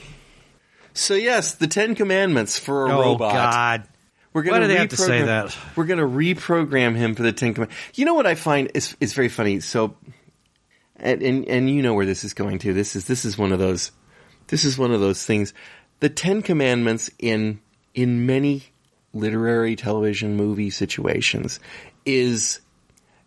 [0.93, 3.33] So yes, the Ten Commandments for a Oh, robot.
[3.33, 3.83] God.
[4.31, 5.57] We're Why gonna do they have to say that?
[5.75, 7.97] We're going to reprogram him for the Ten Commandments.
[7.97, 9.59] You know what I find is is very funny.
[9.59, 9.95] So,
[10.97, 12.73] and, and and you know where this is going to.
[12.73, 13.91] This is this is one of those.
[14.47, 15.53] This is one of those things.
[15.99, 17.59] The Ten Commandments in
[17.95, 18.65] in many
[19.13, 21.59] literary, television, movie situations
[22.05, 22.61] is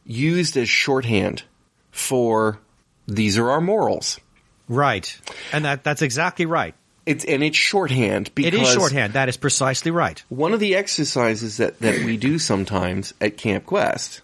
[0.04, 1.42] used as shorthand
[1.90, 2.60] for
[3.06, 4.20] these are our morals.
[4.68, 5.18] Right.
[5.52, 6.74] And that that's exactly right.
[7.04, 9.14] It's and it's shorthand because It is shorthand.
[9.14, 10.22] That is precisely right.
[10.28, 14.20] one of the exercises that, that we do sometimes at Camp Quest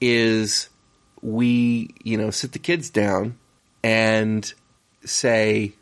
[0.00, 0.68] is
[1.20, 3.36] we, you know, sit the kids down
[3.82, 4.52] and
[5.04, 5.72] say,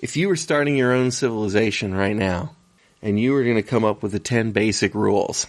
[0.00, 2.54] if you were starting your own civilization right now
[3.00, 5.46] and you were going to come up with the 10 basic rules,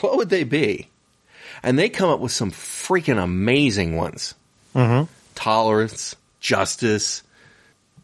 [0.00, 0.88] what would they be?
[1.62, 4.34] And they come up with some freaking amazing ones.
[4.74, 5.10] Mm-hmm.
[5.34, 7.22] Tolerance, justice,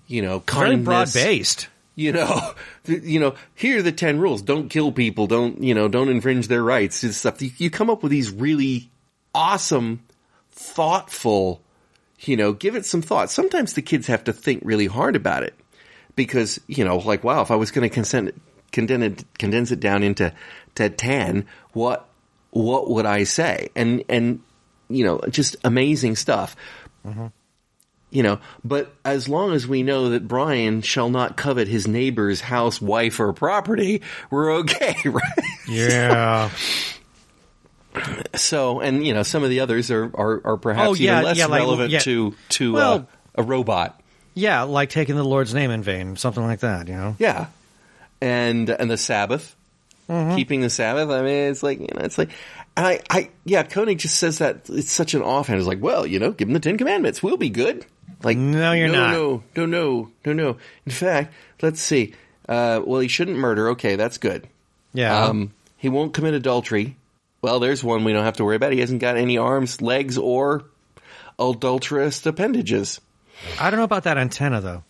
[0.06, 1.68] you know, Very kindness broad based.
[1.94, 2.52] you know,
[2.84, 4.42] you know, here are the 10 rules.
[4.42, 5.26] Don't kill people.
[5.26, 7.40] Don't, you know, don't infringe their rights and stuff.
[7.40, 8.90] You, you come up with these really
[9.34, 10.02] awesome,
[10.52, 11.60] thoughtful,
[12.20, 13.30] you know, give it some thought.
[13.30, 15.54] Sometimes the kids have to think really hard about it
[16.16, 18.34] because, you know, like, wow, if I was going to condense it,
[18.72, 20.32] condense it, condense it down into,
[20.76, 22.08] to 10, what,
[22.50, 23.70] what would I say?
[23.74, 24.40] And, and,
[24.88, 26.56] you know, just amazing stuff
[27.06, 27.26] mm-hmm.
[28.14, 32.40] You know, but as long as we know that Brian shall not covet his neighbor's
[32.40, 34.00] house, wife, or property,
[34.30, 35.38] we're okay, right?
[35.68, 36.48] Yeah.
[38.34, 41.24] So, and you know, some of the others are are, are perhaps Oh, yeah, even
[41.24, 41.98] less yeah, like- relevant yeah.
[42.00, 43.02] to to uh,
[43.36, 44.00] a robot.
[44.34, 47.14] yeah, like taking the Lord's name in vain, something like that, you know?
[47.18, 47.46] Yeah,
[48.20, 49.54] and and the Sabbath,
[50.08, 50.36] Mm-hmm.
[50.36, 51.08] keeping the Sabbath.
[51.08, 52.30] I mean, it's like you know, it's like.
[52.76, 55.60] And I, I, yeah, Koenig just says that it's such an offhand.
[55.60, 57.22] It's like, well, you know, give him the Ten Commandments.
[57.22, 57.86] We'll be good.
[58.24, 59.12] Like, No, you're no, not.
[59.12, 60.56] No, no, no, no, no.
[60.86, 62.14] In fact, let's see.
[62.48, 63.68] Uh, well, he shouldn't murder.
[63.70, 64.48] Okay, that's good.
[64.92, 65.24] Yeah.
[65.24, 66.96] Um, he won't commit adultery.
[67.42, 68.72] Well, there's one we don't have to worry about.
[68.72, 70.64] He hasn't got any arms, legs, or
[71.38, 73.00] adulterous appendages.
[73.60, 74.84] I don't know about that antenna, though.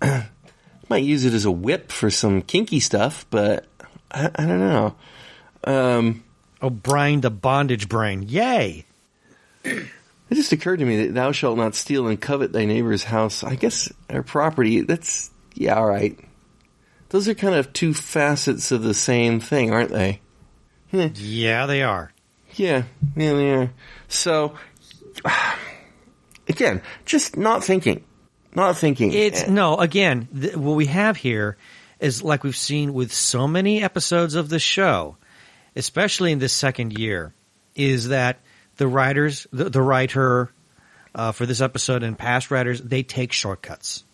[0.88, 3.66] Might use it as a whip for some kinky stuff, but
[4.10, 4.94] I, I don't know.
[5.64, 6.24] Um,
[6.62, 8.22] O'Brien the bondage brain.
[8.22, 8.86] Yay.
[10.30, 13.44] It just occurred to me that thou shalt not steal and covet thy neighbor's house.
[13.44, 14.80] I guess or property.
[14.80, 16.18] That's yeah, all right.
[17.10, 20.20] Those are kind of two facets of the same thing, aren't they?
[20.90, 22.12] Yeah, they are.
[22.54, 22.84] Yeah,
[23.16, 23.70] yeah, they are.
[24.08, 24.54] So
[26.48, 28.04] again, just not thinking,
[28.54, 29.12] not thinking.
[29.12, 29.76] It's eh, no.
[29.76, 31.56] Again, th- what we have here
[32.00, 35.16] is like we've seen with so many episodes of the show,
[35.76, 37.34] especially in this second year,
[37.74, 38.38] is that
[38.76, 40.50] the writers, the, the writer
[41.14, 44.04] uh, for this episode and past writers, they take shortcuts.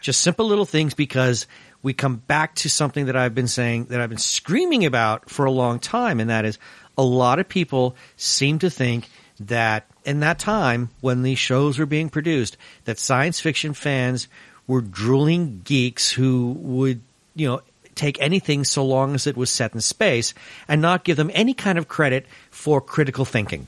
[0.00, 1.46] Just simple little things because
[1.82, 5.44] we come back to something that I've been saying that I've been screaming about for
[5.44, 6.58] a long time, and that is
[6.96, 9.08] a lot of people seem to think
[9.40, 14.26] that in that time when these shows were being produced, that science fiction fans
[14.66, 17.00] were drooling geeks who would,
[17.34, 17.60] you know,
[17.98, 20.34] take anything so long as it was set in space
[20.66, 23.66] and not give them any kind of credit for critical thinking.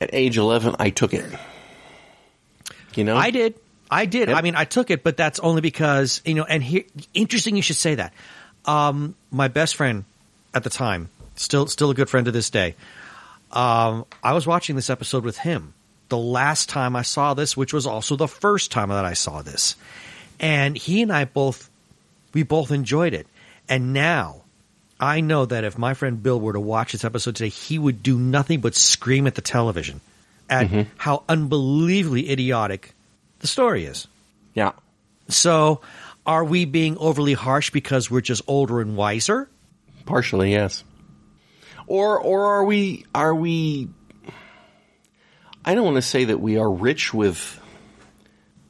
[0.00, 1.24] At age 11, I took it.
[2.94, 3.16] You know?
[3.16, 3.54] I did.
[3.90, 4.28] I did.
[4.28, 4.36] Yep.
[4.36, 6.84] I mean, I took it, but that's only because, you know, and here,
[7.14, 8.12] interesting you should say that.
[8.64, 10.04] Um, my best friend
[10.52, 12.74] at the time, still, still a good friend to this day.
[13.52, 15.72] Um, I was watching this episode with him
[16.08, 19.42] the last time I saw this, which was also the first time that I saw
[19.42, 19.76] this.
[20.38, 21.70] And he and I both,
[22.36, 23.26] we both enjoyed it.
[23.66, 24.42] And now
[25.00, 28.02] I know that if my friend Bill were to watch this episode today, he would
[28.02, 30.02] do nothing but scream at the television
[30.50, 30.90] at mm-hmm.
[30.98, 32.92] how unbelievably idiotic
[33.38, 34.06] the story is.
[34.52, 34.72] Yeah.
[35.28, 35.80] So,
[36.26, 39.48] are we being overly harsh because we're just older and wiser?
[40.04, 40.84] Partially, yes.
[41.86, 43.88] Or or are we are we
[45.64, 47.58] I don't want to say that we are rich with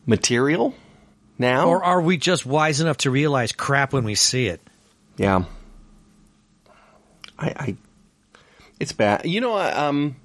[0.07, 0.73] material
[1.39, 1.69] now.
[1.69, 4.61] Or are we just wise enough to realize crap when we see it?
[5.17, 5.45] yeah.
[7.39, 7.77] I, I
[8.81, 9.27] it's bad.
[9.27, 10.17] You know, I, um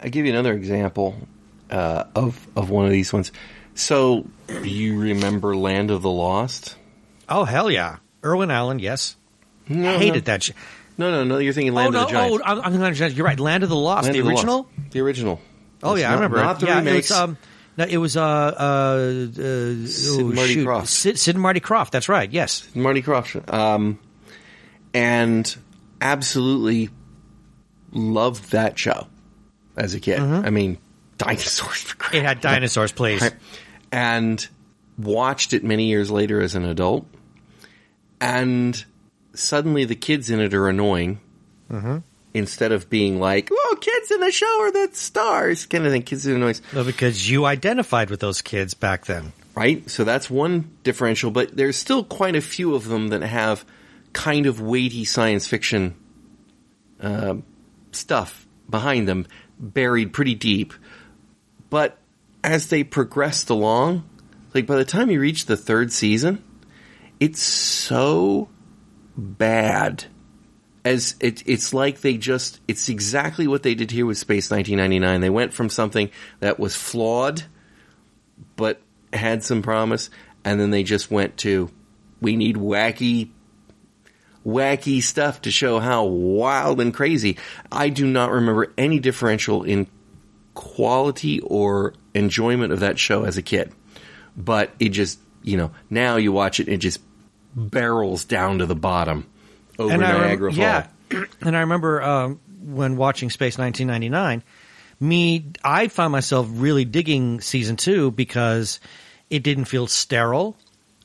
[0.00, 1.16] I give you another example
[1.70, 3.32] uh, of of one of these ones.
[3.74, 4.26] So,
[4.62, 6.76] you remember Land of the Lost?
[7.28, 7.96] Oh, hell yeah.
[8.24, 9.16] Irwin Allen, yes.
[9.68, 10.32] No, Hated no.
[10.32, 10.42] that.
[10.44, 10.52] Sh-
[10.96, 11.36] No, no, no.
[11.38, 12.02] You're thinking Land oh, no.
[12.04, 12.38] of the Giants.
[12.40, 13.16] Oh, I'm, I'm thinking Land of the Giants.
[13.18, 13.40] You're right.
[13.40, 14.68] Land of the Lost, Land the original?
[14.92, 15.40] The original.
[15.82, 16.38] Oh, It's yeah, I remember.
[16.38, 17.10] Not the yeah, remakes.
[17.10, 17.36] Um,
[17.76, 20.66] no, it was uh, uh, uh, Sid oh, Marty shoot.
[20.66, 20.86] Krofft.
[20.88, 21.90] Sid, Sid and Marty Krofft.
[21.90, 22.30] That's right.
[22.30, 22.66] Yes.
[22.74, 23.52] Marty Krofft.
[23.52, 23.98] Um,
[24.94, 25.56] and
[26.00, 26.90] absolutely
[27.92, 29.06] loved that show
[29.76, 30.20] as a kid.
[30.20, 30.78] I mean,
[31.18, 32.16] dinosaurs for Mm-hmm.
[32.16, 33.30] It had dinosaurs, please.
[33.90, 34.46] And
[34.98, 37.06] watched it many years later as an adult.
[38.20, 38.82] And
[39.34, 41.20] suddenly the kids in it are annoying.
[41.70, 41.98] Mm-hmm.
[42.36, 46.02] Instead of being like, "Oh, kids in the show are the stars," kind of thing.
[46.02, 46.56] Kids are annoying.
[46.74, 49.32] Well, because you identified with those kids back then.
[49.54, 49.88] right?
[49.88, 53.64] So that's one differential, but there's still quite a few of them that have
[54.12, 55.94] kind of weighty science fiction
[57.00, 57.36] uh,
[57.92, 59.26] stuff behind them,
[59.58, 60.74] buried pretty deep.
[61.70, 61.96] But
[62.44, 64.04] as they progressed along,
[64.52, 66.44] like by the time you reach the third season,
[67.18, 68.48] it's so
[69.16, 70.04] bad.
[70.86, 75.20] As it, it's like they just, it's exactly what they did here with Space 1999.
[75.20, 77.42] They went from something that was flawed
[78.56, 78.80] but
[79.12, 80.10] had some promise,
[80.44, 81.70] and then they just went to
[82.20, 83.30] we need wacky
[84.46, 87.36] wacky stuff to show how wild and crazy.
[87.70, 89.88] I do not remember any differential in
[90.54, 93.72] quality or enjoyment of that show as a kid.
[94.36, 97.00] But it just, you know, now you watch it, it just
[97.56, 99.26] barrels down to the bottom
[99.78, 100.56] over and I rem- Falls.
[100.56, 100.86] yeah,
[101.40, 104.42] and I remember um, when watching Space 1999,
[105.00, 108.80] me I found myself really digging season two because
[109.30, 110.56] it didn't feel sterile.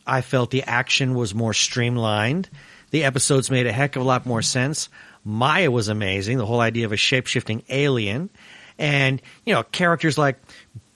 [0.05, 2.49] I felt the action was more streamlined.
[2.89, 4.89] The episodes made a heck of a lot more sense.
[5.24, 6.38] Maya was amazing.
[6.38, 8.30] The whole idea of a shape shifting alien,
[8.78, 10.39] and you know characters like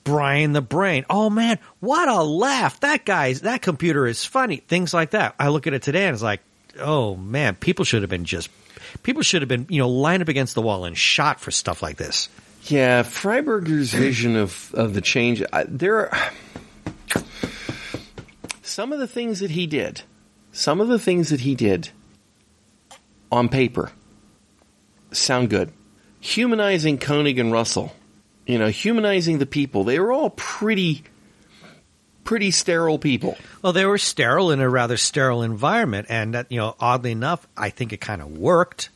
[0.03, 1.05] Brian the Brain.
[1.09, 2.80] Oh man, what a laugh!
[2.80, 4.57] That guy's that computer is funny.
[4.57, 5.36] Things like that.
[5.39, 6.41] I look at it today and it's like,
[6.80, 8.49] oh man, people should have been just
[9.03, 11.82] people should have been you know lined up against the wall and shot for stuff
[11.82, 12.30] like this.
[12.63, 15.43] Yeah, Freiberger's vision of, of the change.
[15.53, 16.32] I, there are
[18.63, 20.01] some of the things that he did.
[20.51, 21.89] Some of the things that he did
[23.32, 23.91] on paper
[25.11, 25.71] sound good.
[26.21, 27.93] Humanizing Koenig and Russell,
[28.47, 29.84] you know, humanizing the people.
[29.84, 31.03] They were all pretty,
[32.26, 33.38] pretty sterile people.
[33.61, 37.47] Well, they were sterile in a rather sterile environment, and that you know, oddly enough,
[37.55, 38.89] I think it kind of worked.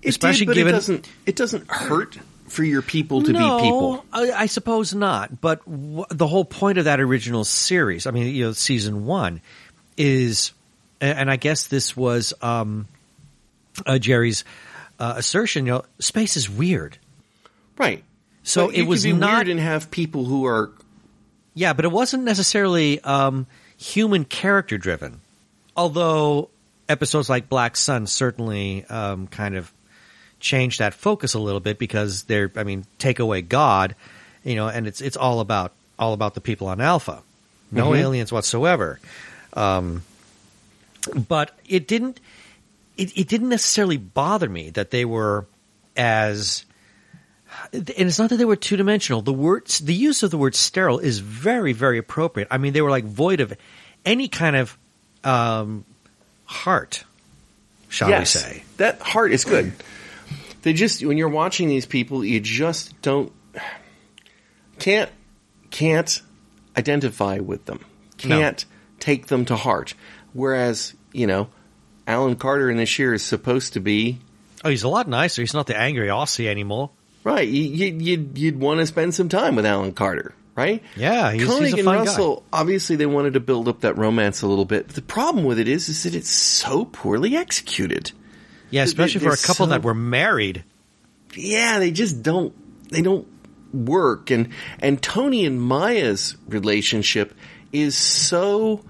[0.00, 1.08] It Especially did, but given- it doesn't.
[1.26, 4.04] It doesn't hurt for your people to no, be people.
[4.12, 5.40] I, I suppose not.
[5.40, 9.40] But w- the whole point of that original series, I mean, you know, season one,
[9.96, 10.52] is,
[11.00, 12.86] and I guess this was um,
[13.86, 14.44] uh, Gerry's
[15.00, 15.66] uh, assertion.
[15.66, 16.98] You know, space is weird.
[17.76, 18.04] Right.
[18.44, 20.70] So But it you was not weird and have people who are
[21.54, 23.46] Yeah, but it wasn't necessarily um,
[23.76, 25.20] human character driven.
[25.76, 26.50] Although
[26.88, 29.72] episodes like Black Sun certainly um, kind of
[30.40, 33.94] changed that focus a little bit because they're, I mean, take away God,
[34.44, 37.22] you know, and it's it's all about all about the people on Alpha.
[37.70, 37.98] No Mhm.
[37.98, 39.00] aliens whatsoever.
[39.54, 40.02] Um,
[41.28, 42.20] but it didn't.
[42.96, 45.46] It, it didn't necessarily bother me that they were
[45.96, 46.64] as.
[47.74, 49.20] And it's not that they were two dimensional.
[49.20, 52.48] The words, the use of the word sterile is very, very appropriate.
[52.50, 53.52] I mean, they were like void of
[54.04, 54.78] any kind of
[55.24, 55.84] um,
[56.44, 57.04] heart,
[57.88, 58.64] shall yes, we say?
[58.76, 59.72] that heart is good.
[60.62, 63.32] They just when you're watching these people, you just don't
[64.78, 65.10] can't
[65.70, 66.22] can't
[66.76, 67.84] identify with them.
[68.16, 68.64] Can't
[69.00, 69.94] take them to heart.
[70.32, 71.48] Whereas you know,
[72.06, 74.20] Alan Carter in this year is supposed to be
[74.64, 75.42] Oh, he's a lot nicer.
[75.42, 76.90] He's not the angry Aussie anymore.
[77.24, 77.48] Right.
[77.48, 80.82] You, you, you'd you'd want to spend some time with Alan Carter, right?
[80.96, 84.46] Yeah, he's, Koenig he's and Russell, obviously, they wanted to build up that romance a
[84.46, 84.86] little bit.
[84.86, 88.12] But The problem with it is, is that it's so poorly executed.
[88.70, 90.64] Yeah, especially they're for a couple so- that were married.
[91.34, 92.54] yeah, they just don't
[92.90, 93.26] they don't
[93.72, 97.34] work and and Tony and Maya's relationship
[97.72, 98.84] is so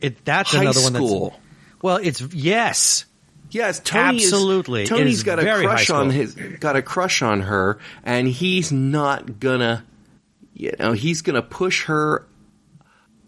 [0.00, 1.30] It, that's high another one school.
[1.30, 1.96] that's well.
[1.96, 3.06] It's yes,
[3.50, 4.82] yes, Tony Absolutely.
[4.84, 8.72] Is, Tony's is got a crush on his got a crush on her and he's
[8.72, 9.84] not gonna
[10.60, 12.26] you know, he's gonna push her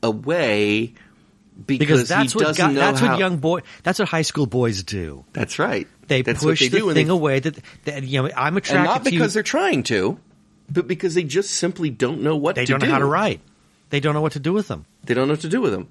[0.02, 0.92] away
[1.66, 3.60] because, because that's he what know that's how, what young boy.
[3.82, 5.24] That's what high school boys do.
[5.32, 5.88] That's right.
[6.08, 8.30] They that's push they the thing they, away that, that you know.
[8.36, 10.18] I'm attracted and not because they're trying to,
[10.70, 12.86] but because they just simply don't know what They to don't do.
[12.86, 13.40] know how to write.
[13.90, 14.86] They don't know what to do with them.
[15.04, 15.88] They don't know what to do with them.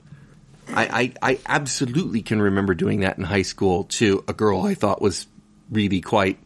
[0.74, 4.76] I, I, I absolutely can remember doing that in high school to a girl I
[4.76, 5.28] thought was
[5.72, 6.40] really quite,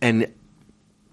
[0.00, 0.32] and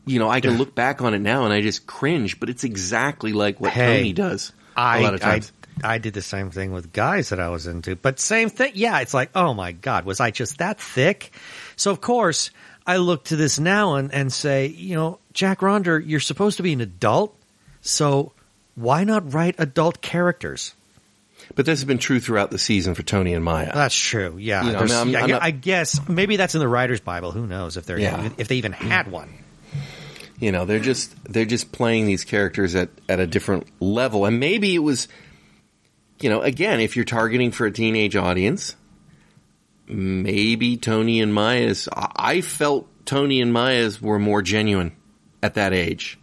[0.05, 2.63] you know I can look back on it now and I just cringe, but it's
[2.63, 5.51] exactly like what Hey, Tony does I, a lot of I times.
[5.83, 8.73] I did the same thing with guys that I was into, but same thing.
[8.75, 11.31] Yeah, it's like, oh my god, was I just that thick?
[11.75, 12.51] So of course
[12.85, 16.63] I look to this now and, and say, you know, Jack Ronder, you're supposed to
[16.63, 17.35] be an adult,
[17.81, 18.33] so
[18.75, 20.73] why not write adult characters?
[21.55, 23.71] But this has been true throughout the season for Tony and Maya.
[23.73, 24.37] That's true.
[24.39, 26.67] Yeah, You know, I mean, I'm- I'm I, not- I guess maybe that's in the
[26.67, 27.31] writer's Bible.
[27.31, 28.29] Who knows if they're Yeah.
[28.37, 29.29] if they even had one?
[30.39, 34.39] You know, they're just they're just playing these characters at at a different level, and
[34.39, 35.07] maybe it was,
[36.19, 38.75] you know, again, if you're targeting for a teenage audience,
[39.87, 41.87] maybe Tony and Maya's.
[41.95, 44.93] I felt Tony and Maya's were more genuine
[45.43, 46.17] at that age.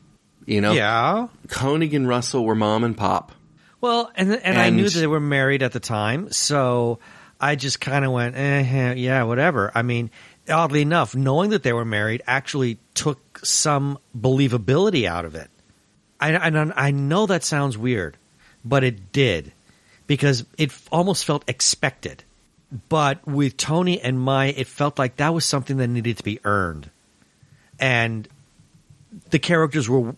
[0.47, 1.29] You know, Yeah.
[1.49, 3.33] Koenig and Russell were mom and pop.
[3.81, 6.99] Well, and and, I knew that they were married at the time, so
[7.41, 9.71] I just kind of went, eh, yeah, whatever.
[9.75, 10.11] I mean,
[10.49, 15.49] oddly enough, knowing that they were married actually took some believability out of it.
[16.21, 18.17] I, I, I know that sounds weird,
[18.65, 19.53] but it did
[20.09, 22.25] because it almost felt expected.
[22.89, 26.41] But with Tony and Maya, it felt like that was something that needed to be
[26.45, 26.91] earned,
[27.79, 28.29] and
[29.31, 30.15] the characters were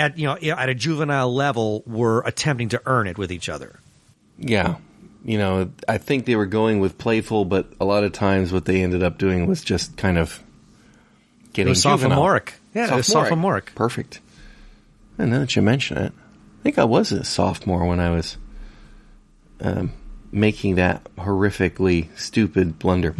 [0.00, 3.78] at you know at a juvenile level were attempting to earn it with each other.
[4.38, 4.76] Yeah.
[5.22, 8.64] You know, I think they were going with playful, but a lot of times what
[8.64, 10.42] they ended up doing was just kind of
[11.44, 12.54] It getting was sophomoric.
[12.74, 13.74] Yeah, it was sophomoric.
[13.74, 14.20] Perfect.
[15.18, 18.38] And now that you mention it, I think I was a sophomore when I was
[19.60, 19.92] um,
[20.32, 23.14] making that horrifically stupid blunder.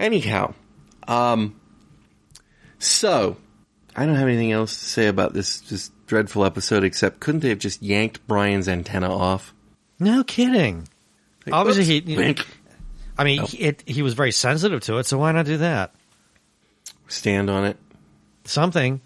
[0.00, 0.54] Anyhow,
[1.06, 1.54] um,
[2.80, 3.36] so
[3.94, 7.50] I don't have anything else to say about this this dreadful episode except couldn't they
[7.50, 9.54] have just yanked Brian's antenna off?
[10.00, 10.88] No kidding.
[11.46, 12.46] Like, Obviously, oops, he- wink.
[13.16, 15.94] I mean, he- it, he was very sensitive to it, so why not do that?
[17.06, 17.76] stand on it.
[18.44, 19.00] Something.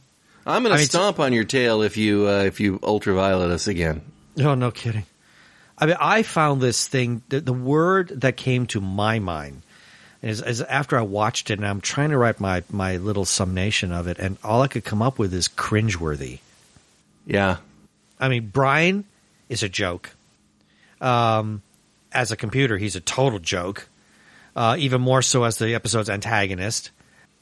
[0.47, 3.67] I'm going I to stomp on your tail if you uh, if you ultraviolet us
[3.67, 4.01] again.
[4.37, 5.05] No, no kidding.
[5.79, 7.23] I mean, I found this thing.
[7.29, 9.63] The, the word that came to my mind
[10.23, 13.91] is, is after I watched it, and I'm trying to write my my little summation
[13.93, 16.41] of it, and all I could come up with is cringeworthy.
[17.27, 17.59] Yeah,
[18.19, 19.05] I mean, Brian
[19.49, 20.11] is a joke.
[21.01, 21.63] Um,
[22.13, 23.89] as a computer, he's a total joke.
[24.57, 26.91] Uh, even more so as the episode's antagonist.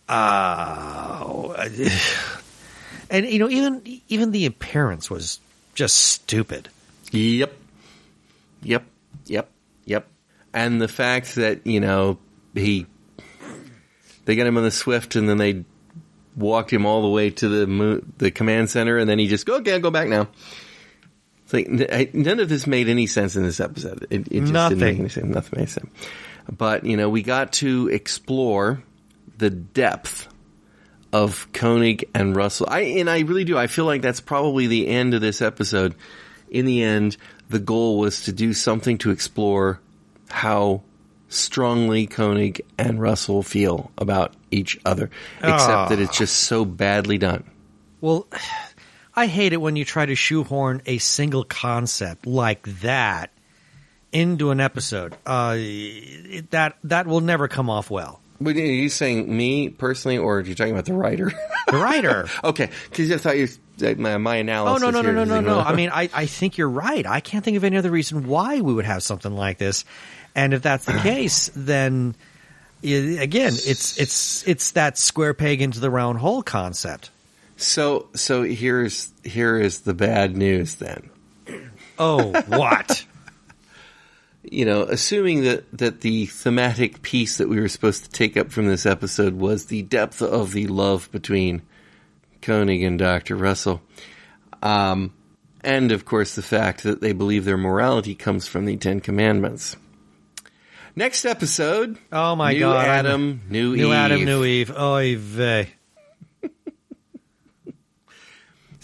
[0.09, 1.53] Uh,
[3.11, 5.41] and you know, even even the appearance was
[5.75, 6.69] just stupid.
[7.13, 7.53] Yep.
[8.63, 8.85] Yep.
[9.27, 9.51] Yep.
[9.85, 10.09] Yep.
[10.55, 12.19] And the fact that, you know,
[12.55, 12.87] he
[14.25, 15.65] they got him on the Swift and then they
[16.37, 19.47] walked him all the way to the mo- the command center and then he just
[19.47, 20.29] go okay, I'll go back now.
[21.45, 24.07] It's like n- I- none of this made any sense in this episode.
[24.11, 24.79] It, it just Nothing.
[24.79, 25.27] didn't make any sense.
[25.27, 25.91] Nothing made sense.
[26.51, 28.83] But, you know, we got to explore
[29.39, 30.29] the depth
[31.13, 32.67] of Koenig and Russell.
[32.71, 33.57] I and I really do.
[33.59, 35.95] I feel like that's probably the end of this episode.
[36.51, 37.17] In the end,
[37.51, 39.79] the goal was to do something to explore
[40.31, 40.83] how
[41.35, 45.11] strongly Koenig and Russell feel about each other.
[45.39, 45.89] Except Ah.
[45.89, 47.45] that it's just so badly done.
[48.01, 48.27] Well,
[49.15, 53.31] I hate it when you try to shoehorn a single concept like that
[54.11, 55.15] into an episode.
[55.27, 58.21] Uh, it- that that will never come off well.
[58.41, 61.33] But are you saying me personally, or are you talking about the writer?
[61.69, 62.29] The writer.
[62.45, 63.49] okay, because I thought you
[63.97, 64.83] my, my Oh analysis.
[64.83, 65.61] no no no no no no!
[65.61, 67.07] I mean, I, I think you're right.
[67.07, 69.85] I can't think of any other reason why we would have something like this.
[70.35, 72.15] And if that's the case, then
[72.83, 77.11] again, it's it's it's that square peg into the round hole concept.
[77.57, 81.11] so so here's here is the bad news then.
[81.99, 83.05] Oh, what?
[84.43, 88.51] you know, assuming that, that the thematic piece that we were supposed to take up
[88.51, 91.63] from this episode was the depth of the love between
[92.41, 93.37] Koenig and Dr.
[93.37, 93.83] Russell.
[94.63, 95.13] Um,
[95.63, 99.77] and of course the fact that they believe their morality comes from the Ten Commandments.
[100.95, 101.99] Next episode.
[102.13, 103.93] Oh my new God, I'm- Adam, new, new Eve.
[103.93, 104.71] Adam, new Eve.
[104.77, 105.69] Oy vey.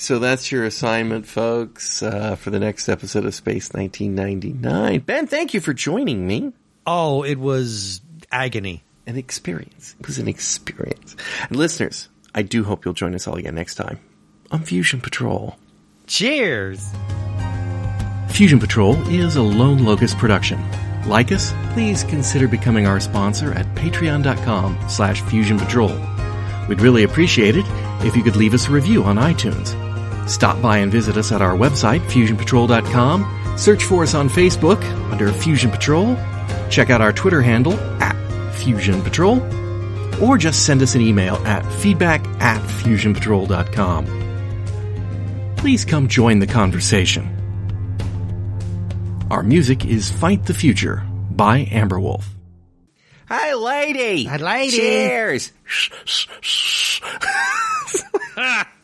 [0.01, 5.01] So that's your assignment, folks, uh, for the next episode of Space 1999.
[5.01, 6.53] Ben, thank you for joining me.
[6.87, 8.01] Oh, it was
[8.31, 8.85] agony.
[9.09, 9.97] an experience.
[9.99, 11.17] It was an experience.
[11.49, 13.99] And listeners, I do hope you'll join us all again next time
[14.53, 15.57] on Fusion Patrol.
[16.07, 16.89] Cheers.
[18.29, 20.63] Fusion Patrol is a Lone Locust production.
[21.07, 25.99] Like us, please consider becoming our sponsor at patreon.com slash fusion patrol.
[26.69, 27.65] We'd really appreciate it
[28.05, 29.77] if you could leave us a review on iTunes.
[30.29, 33.57] Stop by and visit us at our website, fusionpatrol.com.
[33.57, 36.17] Search for us on Facebook under Fusion Patrol.
[36.71, 38.15] Check out our Twitter handle at
[38.55, 39.41] Fusion Patrol.
[40.23, 45.55] Or just send us an email at feedback at fusionpatrol.com.
[45.57, 47.38] Please come join the conversation.
[49.31, 52.25] Our music is Fight the Future by Amberwolf.
[53.29, 54.25] Hi, lady.
[54.25, 54.79] Hi, lady.
[54.79, 55.53] Cheers.